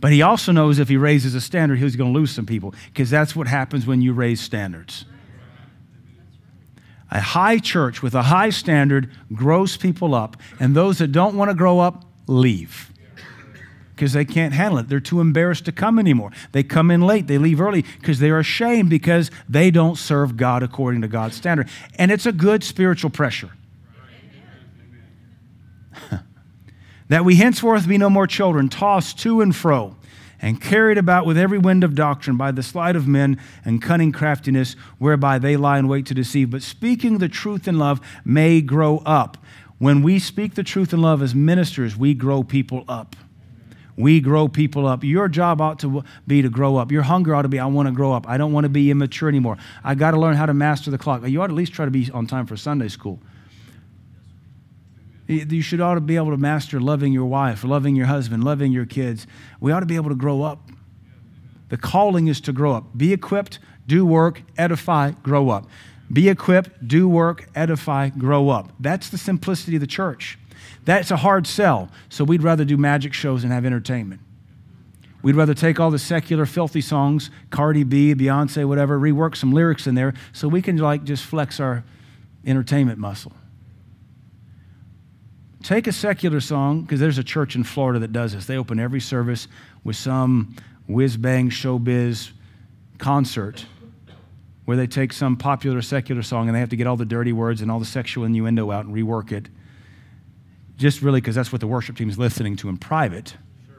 [0.00, 2.74] But he also knows if he raises a standard, he's going to lose some people
[2.86, 5.06] because that's what happens when you raise standards.
[7.10, 11.50] A high church with a high standard grows people up, and those that don't want
[11.50, 12.92] to grow up leave.
[13.94, 14.88] because they can't handle it.
[14.90, 16.30] They're too embarrassed to come anymore.
[16.52, 20.62] They come in late, they leave early because they're ashamed because they don't serve God
[20.62, 21.70] according to God's standard.
[21.94, 23.50] And it's a good spiritual pressure.
[27.08, 29.96] that we henceforth be no more children, tossed to and fro
[30.40, 34.12] and carried about with every wind of doctrine by the sleight of men and cunning
[34.12, 36.50] craftiness whereby they lie in wait to deceive.
[36.50, 39.38] But speaking the truth in love may grow up.
[39.78, 43.14] When we speak the truth in love as ministers, we grow people up.
[43.96, 45.04] We grow people up.
[45.04, 46.92] Your job ought to be to grow up.
[46.92, 48.28] Your hunger ought to be, I want to grow up.
[48.28, 49.56] I don't want to be immature anymore.
[49.82, 51.26] I got to learn how to master the clock.
[51.26, 53.20] You ought to at least try to be on time for Sunday school.
[55.26, 58.70] You should ought to be able to master loving your wife, loving your husband, loving
[58.70, 59.26] your kids.
[59.60, 60.70] We ought to be able to grow up.
[61.68, 62.96] The calling is to grow up.
[62.96, 63.58] Be equipped,
[63.88, 65.66] do work, edify, grow up.
[66.12, 68.72] Be equipped, do work, edify, grow up.
[68.78, 70.38] That's the simplicity of the church.
[70.84, 71.90] That's a hard sell.
[72.08, 74.20] So we'd rather do magic shows and have entertainment.
[75.22, 79.88] We'd rather take all the secular filthy songs, Cardi B, Beyonce, whatever, rework some lyrics
[79.88, 81.82] in there so we can like just flex our
[82.46, 83.32] entertainment muscle.
[85.66, 88.46] Take a secular song, because there's a church in Florida that does this.
[88.46, 89.48] They open every service
[89.82, 90.54] with some
[90.86, 92.30] whiz bang showbiz
[92.98, 93.66] concert
[94.64, 97.32] where they take some popular secular song and they have to get all the dirty
[97.32, 99.48] words and all the sexual innuendo out and rework it.
[100.76, 103.34] Just really because that's what the worship team is listening to in private.
[103.66, 103.76] Sure.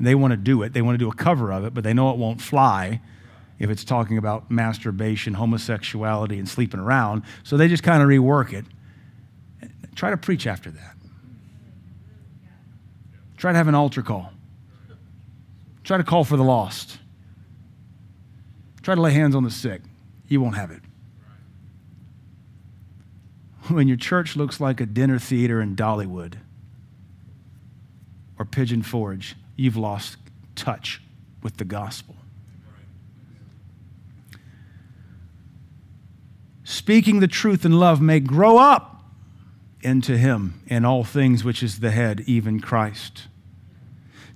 [0.00, 0.72] They want to do it.
[0.72, 3.00] They want to do a cover of it, but they know it won't fly
[3.60, 7.22] if it's talking about masturbation, homosexuality, and sleeping around.
[7.44, 8.64] So they just kind of rework it.
[9.94, 10.97] Try to preach after that.
[13.38, 14.32] Try to have an altar call.
[15.84, 16.98] Try to call for the lost.
[18.82, 19.80] Try to lay hands on the sick.
[20.26, 20.82] You won't have it.
[23.68, 26.34] When your church looks like a dinner theater in Dollywood
[28.38, 30.16] or Pigeon Forge, you've lost
[30.54, 31.00] touch
[31.42, 32.16] with the gospel.
[36.64, 38.97] Speaking the truth in love may grow up
[39.82, 43.28] into him in all things, which is the head, even Christ.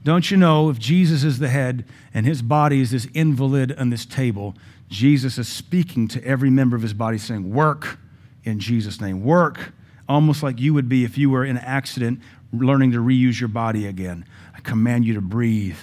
[0.05, 3.91] Don't you know if Jesus is the head and his body is this invalid on
[3.91, 4.55] this table,
[4.89, 7.99] Jesus is speaking to every member of his body, saying, Work
[8.45, 9.23] in Jesus' name.
[9.25, 9.73] Work,
[10.09, 12.21] almost like you would be if you were in an accident
[12.53, 14.25] learning to reuse your body again.
[14.55, 15.79] I command you to breathe.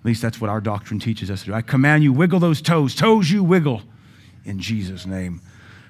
[0.00, 1.54] At least that's what our doctrine teaches us to do.
[1.54, 2.94] I command you, wiggle those toes.
[2.94, 3.82] Toes, you wiggle
[4.44, 5.40] in Jesus' name.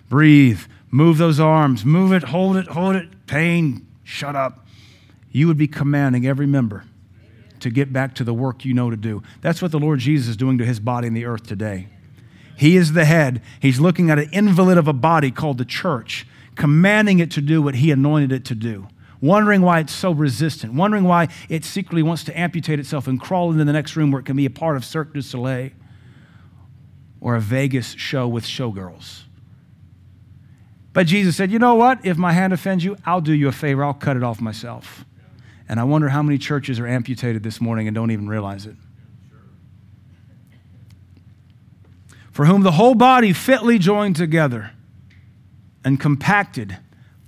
[0.09, 0.61] Breathe.
[0.91, 1.85] Move those arms.
[1.85, 2.25] Move it.
[2.25, 2.69] Hold it.
[2.69, 3.27] Hold it.
[3.27, 3.87] Pain.
[4.05, 4.67] Shut up.
[5.31, 6.85] You would be commanding every member
[7.61, 9.23] to get back to the work you know to do.
[9.41, 11.89] That's what the Lord Jesus is doing to his body in the earth today.
[12.57, 13.43] He is the head.
[13.61, 16.27] He's looking at an invalid of a body called the church,
[16.57, 18.89] commanding it to do what he anointed it to do.
[19.21, 23.51] Wondering why it's so resistant, wondering why it secretly wants to amputate itself and crawl
[23.51, 25.71] into the next room where it can be a part of Cirque du Soleil
[27.21, 29.25] or a Vegas show with showgirls.
[30.99, 32.05] But Jesus said, You know what?
[32.05, 33.85] If my hand offends you, I'll do you a favor.
[33.85, 35.05] I'll cut it off myself.
[35.69, 38.75] And I wonder how many churches are amputated this morning and don't even realize it.
[42.33, 44.73] For whom the whole body fitly joined together
[45.85, 46.79] and compacted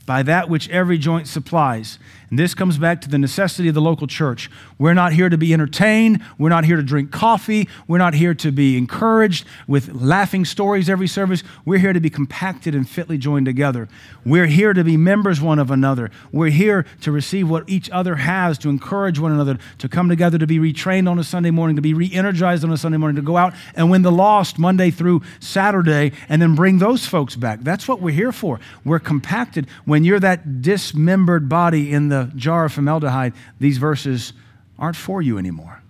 [0.05, 2.01] by that which every joint supplies
[2.31, 4.49] and this comes back to the necessity of the local church.
[4.79, 6.23] We're not here to be entertained.
[6.39, 7.69] We're not here to drink coffee.
[7.89, 11.43] We're not here to be encouraged with laughing stories every service.
[11.65, 13.89] We're here to be compacted and fitly joined together.
[14.25, 16.11] We're here to be members one of another.
[16.31, 20.39] We're here to receive what each other has, to encourage one another, to come together
[20.39, 23.17] to be retrained on a Sunday morning, to be re energized on a Sunday morning,
[23.17, 27.35] to go out and win the lost Monday through Saturday and then bring those folks
[27.35, 27.61] back.
[27.63, 28.61] That's what we're here for.
[28.85, 29.67] We're compacted.
[29.85, 34.33] When you're that dismembered body in the jar of formaldehyde, these verses
[34.79, 35.83] aren't for you anymore.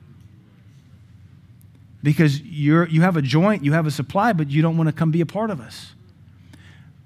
[2.03, 4.93] Because you're, you have a joint, you have a supply, but you don't want to
[4.93, 5.93] come be a part of us.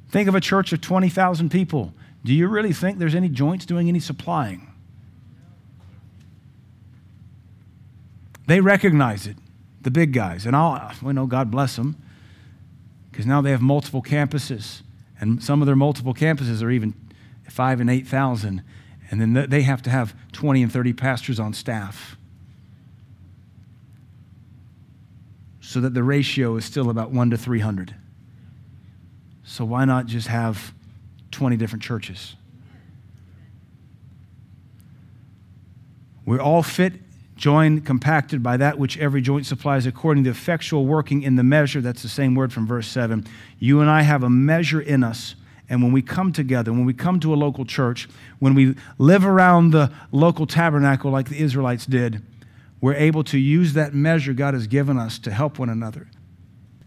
[0.09, 1.93] Think of a church of 20,000 people.
[2.25, 4.73] Do you really think there's any joints doing any supplying?
[8.47, 9.37] They recognize it,
[9.81, 10.47] the big guys.
[10.47, 11.97] And I'll, we know God bless them,
[13.11, 14.83] because now they have multiple campuses.
[15.21, 16.95] And some of their multiple campuses are even
[17.49, 18.63] five and 8,000.
[19.15, 22.17] And then they have to have 20 and 30 pastors on staff.
[25.61, 27.95] So that the ratio is still about 1 to 300.
[29.45, 30.75] So why not just have
[31.31, 32.35] 20 different churches?
[36.27, 36.95] We're all fit,
[37.37, 41.81] joined, compacted by that which every joint supplies according to effectual working in the measure.
[41.81, 43.25] That's the same word from verse 7.
[43.61, 45.37] You and I have a measure in us
[45.69, 48.09] and when we come together, when we come to a local church,
[48.39, 52.23] when we live around the local tabernacle like the Israelites did,
[52.81, 56.09] we're able to use that measure God has given us to help one another.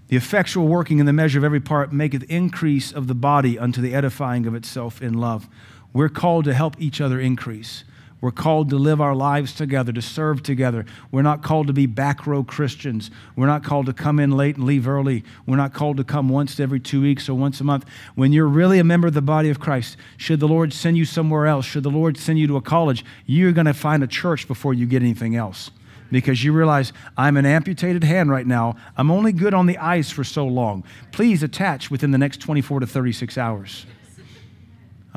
[0.10, 3.82] The effectual working in the measure of every part maketh increase of the body unto
[3.82, 5.50] the edifying of itself in love.
[5.92, 7.84] We're called to help each other increase.
[8.20, 10.86] We're called to live our lives together, to serve together.
[11.12, 13.12] We're not called to be back row Christians.
[13.36, 15.24] We're not called to come in late and leave early.
[15.46, 17.86] We're not called to come once every two weeks or once a month.
[18.16, 21.06] When you're really a member of the body of Christ, should the Lord send you
[21.06, 24.08] somewhere else, should the Lord send you to a college, you're going to find a
[24.08, 25.70] church before you get anything else
[26.12, 28.78] because you realize I'm an amputated hand right now.
[28.96, 30.84] I'm only good on the ice for so long.
[31.12, 33.86] Please attach within the next 24 to 36 hours.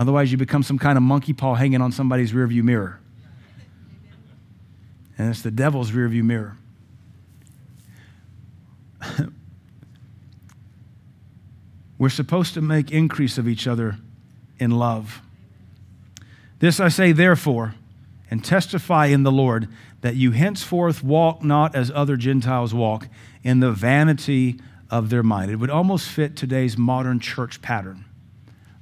[0.00, 2.98] Otherwise, you become some kind of monkey paw hanging on somebody's rearview mirror.
[5.18, 6.56] And it's the devil's rearview mirror.
[11.98, 13.98] We're supposed to make increase of each other
[14.58, 15.20] in love.
[16.60, 17.74] This I say, therefore,
[18.30, 19.68] and testify in the Lord
[20.00, 23.06] that you henceforth walk not as other Gentiles walk
[23.42, 25.50] in the vanity of their mind.
[25.50, 28.06] It would almost fit today's modern church pattern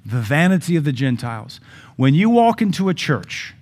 [0.04, 1.60] the vanity of the Gentiles.
[1.96, 3.54] When you walk into a church,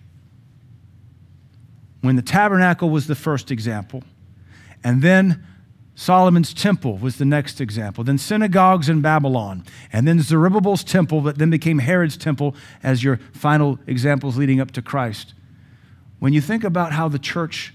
[2.02, 4.04] when the tabernacle was the first example,
[4.84, 5.44] and then
[5.96, 11.38] Solomon's temple was the next example, then synagogues in Babylon, and then Zerubbabel's temple that
[11.38, 15.32] then became Herod's temple as your final examples leading up to Christ.
[16.18, 17.74] When you think about how the church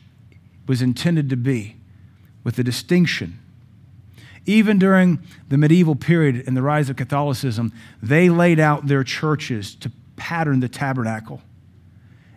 [0.68, 1.78] was intended to be,
[2.44, 3.41] with the distinction
[4.46, 5.20] even during
[5.50, 7.72] the medieval period and the rise of Catholicism,
[8.02, 11.42] they laid out their churches to pattern the tabernacle.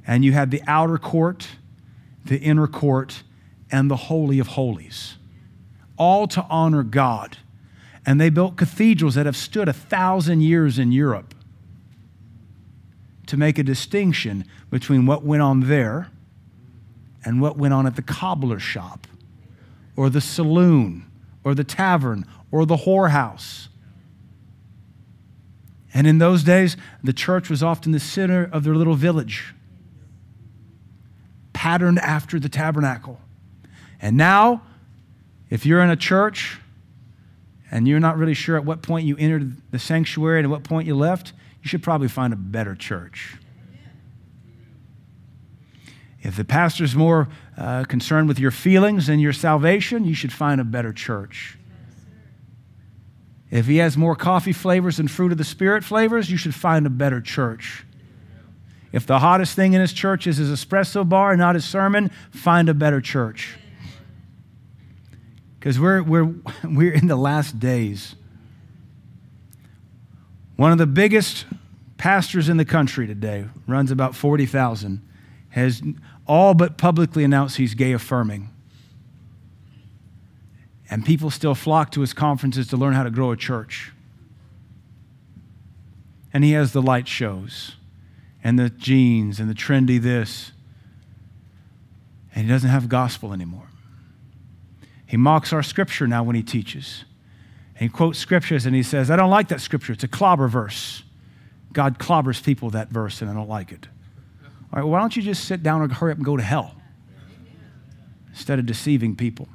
[0.07, 1.49] And you had the outer court,
[2.25, 3.23] the inner court,
[3.71, 5.17] and the Holy of Holies,
[5.97, 7.39] all to honor God.
[8.05, 11.35] And they built cathedrals that have stood a thousand years in Europe
[13.27, 16.09] to make a distinction between what went on there
[17.25, 19.07] and what went on at the cobbler shop
[19.97, 21.07] or the saloon
[21.45, 23.69] or the tavern or the whorehouse.
[25.93, 29.55] And in those days, the church was often the center of their little village,
[31.53, 33.21] patterned after the tabernacle.
[34.03, 34.63] And now,
[35.51, 36.59] if you're in a church
[37.71, 40.65] and you're not really sure at what point you entered the sanctuary and at what
[40.65, 41.33] point you left,
[41.63, 43.37] you should probably find a better church.
[46.23, 50.61] If the pastor's more uh, concerned with your feelings and your salvation, you should find
[50.61, 51.59] a better church.
[53.51, 56.87] If he has more coffee flavors and fruit of the Spirit flavors, you should find
[56.87, 57.85] a better church.
[58.91, 62.11] If the hottest thing in his church is his espresso bar and not his sermon,
[62.31, 63.57] find a better church.
[65.59, 66.33] Because we're, we're,
[66.65, 68.15] we're in the last days.
[70.57, 71.47] One of the biggest
[71.97, 75.01] pastors in the country today runs about 40,000
[75.51, 75.83] has
[76.27, 78.51] all but publicly announced he's gay affirming.
[80.91, 83.93] And people still flock to his conferences to learn how to grow a church.
[86.33, 87.77] And he has the light shows
[88.43, 90.53] and the jeans and the trendy this.
[92.35, 93.69] And he doesn't have gospel anymore.
[95.07, 97.05] He mocks our scripture now when he teaches.
[97.75, 99.93] And he quotes scriptures and he says, I don't like that scripture.
[99.93, 101.03] It's a clobber verse.
[101.73, 103.89] God clobbers people that verse, and I don't like it.
[104.75, 106.75] All right, why don't you just sit down and hurry up and go to hell
[108.31, 109.49] instead of deceiving people?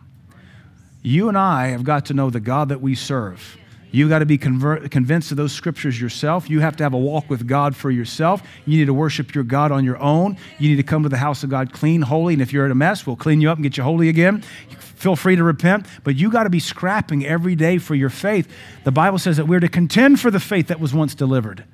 [1.01, 3.57] You and I have got to know the God that we serve.
[3.91, 6.49] You've got to be convert, convinced of those scriptures yourself.
[6.49, 8.41] You have to have a walk with God for yourself.
[8.65, 10.37] You need to worship your God on your own.
[10.57, 12.71] You need to come to the house of God clean, holy, and if you're in
[12.71, 14.41] a mess, we'll clean you up and get you holy again.
[14.79, 18.49] Feel free to repent, but you got to be scrapping every day for your faith.
[18.85, 21.65] The Bible says that we're to contend for the faith that was once delivered.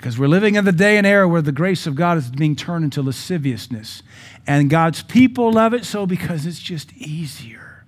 [0.00, 2.56] Because we're living in the day and era where the grace of God is being
[2.56, 4.02] turned into lasciviousness.
[4.46, 7.84] And God's people love it so because it's just easier.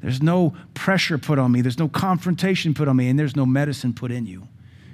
[0.00, 3.44] There's no pressure put on me, there's no confrontation put on me, and there's no
[3.44, 4.46] medicine put in you.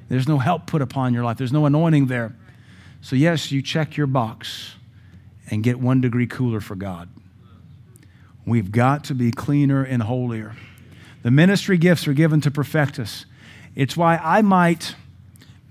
[0.09, 2.35] There's no help put upon your life, there's no anointing there.
[3.03, 4.77] So, yes, you check your box
[5.51, 7.11] and get one degree cooler for God.
[8.47, 10.57] We've got to be cleaner and holier.
[11.23, 13.27] The ministry gifts are given to perfect us.
[13.75, 14.95] It's why I might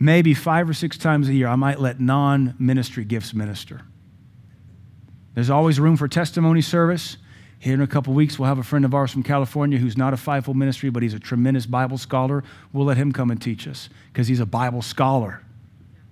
[0.04, 3.82] maybe five or six times a year, I might let non ministry gifts minister.
[5.34, 7.18] There's always room for testimony service.
[7.58, 10.14] Here in a couple weeks, we'll have a friend of ours from California who's not
[10.14, 12.44] a fivefold ministry, but he's a tremendous Bible scholar.
[12.74, 15.42] We'll let him come and teach us because he's a Bible scholar,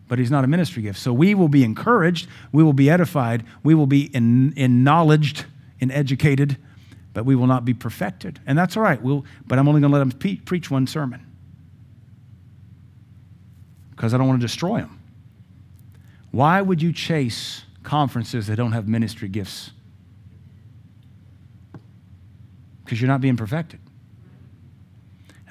[0.07, 0.97] but he's not a ministry gift.
[0.97, 4.53] So we will be encouraged, we will be edified, we will be in,
[4.85, 5.43] knowledged
[5.81, 6.57] and educated,
[7.13, 8.39] but we will not be perfected.
[8.47, 9.01] And that's all right.
[9.01, 11.30] We'll, but I'm only going to let him pe- preach one sermon
[14.01, 14.99] because I don't want to destroy them.
[16.31, 19.69] Why would you chase conferences that don't have ministry gifts
[22.83, 23.79] because you're not being perfected.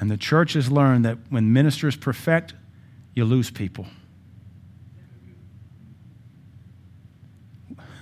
[0.00, 2.54] And the church has learned that when ministers perfect,
[3.14, 3.86] you lose people.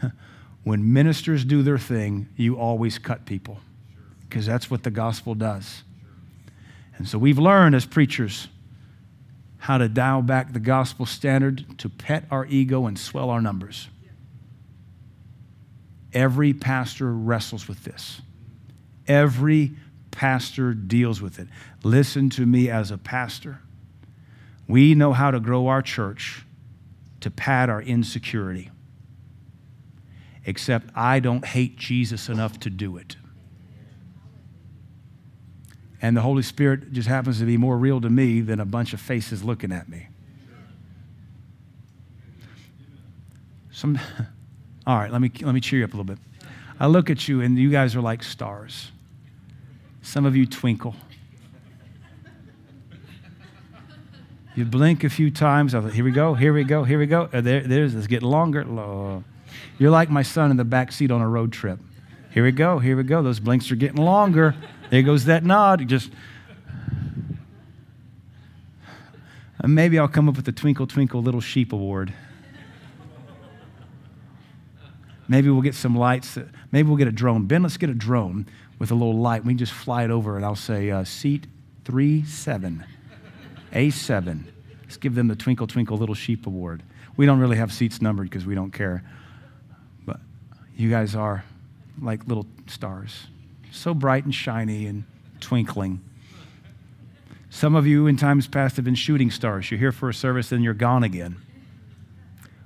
[0.65, 3.61] when ministers do their thing, you always cut people
[4.23, 5.83] because that's what the gospel does.
[6.97, 8.49] And so we've learned as preachers
[9.59, 13.89] how to dial back the gospel standard to pet our ego and swell our numbers.
[16.13, 18.23] Every pastor wrestles with this.
[19.07, 19.73] Every
[20.11, 21.49] pastor deals with it.
[21.83, 23.61] Listen to me as a pastor.
[24.67, 26.45] We know how to grow our church
[27.21, 28.71] to pad our insecurity.
[30.45, 33.17] Except I don't hate Jesus enough to do it.
[36.01, 38.93] And the Holy Spirit just happens to be more real to me than a bunch
[38.93, 40.09] of faces looking at me.
[43.73, 43.99] Some,
[44.87, 46.19] all right, let me, let me cheer you up a little bit.
[46.81, 48.93] I look at you, and you guys are like stars.
[50.03, 50.95] Some of you twinkle.
[54.55, 55.75] You blink a few times.
[55.75, 57.29] I here we go, here we go, here we go.
[57.33, 58.65] Uh, there, there's, it's getting longer.
[59.79, 61.79] You're like my son in the back seat on a road trip.
[62.33, 63.23] Here we go, here we go.
[63.23, 64.57] Those blinks are getting longer.
[64.91, 65.87] There goes that nod.
[65.87, 66.11] Just
[69.63, 72.13] maybe I'll come up with the Twinkle Twinkle Little Sheep Award.
[75.31, 76.39] Maybe we'll get some lights.
[76.73, 77.45] Maybe we'll get a drone.
[77.47, 78.47] Ben, let's get a drone
[78.79, 79.45] with a little light.
[79.45, 81.47] We can just fly it over, and I'll say, uh, seat
[81.85, 82.85] 3 7,
[83.73, 84.45] A7.
[84.83, 86.83] Let's give them the Twinkle Twinkle Little Sheep Award.
[87.19, 89.05] We don't really have seats numbered because we don't care.
[90.07, 90.21] But
[90.75, 91.45] you guys are
[92.01, 93.27] like little stars
[93.73, 95.05] so bright and shiny and
[95.41, 96.01] twinkling.
[97.51, 99.71] Some of you in times past have been shooting stars.
[99.71, 101.37] You're here for a service, then you're gone again.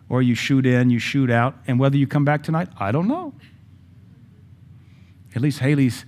[0.09, 3.09] Or you shoot in, you shoot out, and whether you come back tonight, I don't
[3.09, 3.33] know.
[5.35, 6.05] At least Halley's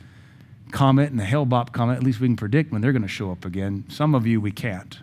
[0.73, 3.31] comet and the Hale-Bopp comet, at least we can predict when they're going to show
[3.31, 3.85] up again.
[3.89, 4.99] Some of you, we can't.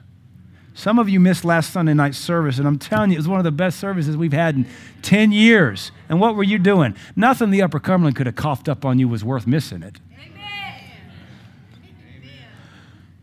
[0.74, 3.40] Some of you missed last Sunday night service, and I'm telling you, it was one
[3.40, 4.66] of the best services we've had in
[5.02, 5.92] 10 years.
[6.08, 6.96] And what were you doing?
[7.16, 10.00] Nothing the Upper Cumberland could have coughed up on you was worth missing it.
[10.14, 10.82] Amen.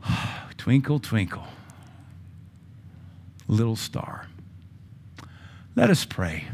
[0.59, 1.47] twinkle, twinkle,
[3.47, 4.27] little star.
[5.75, 6.45] Let us pray.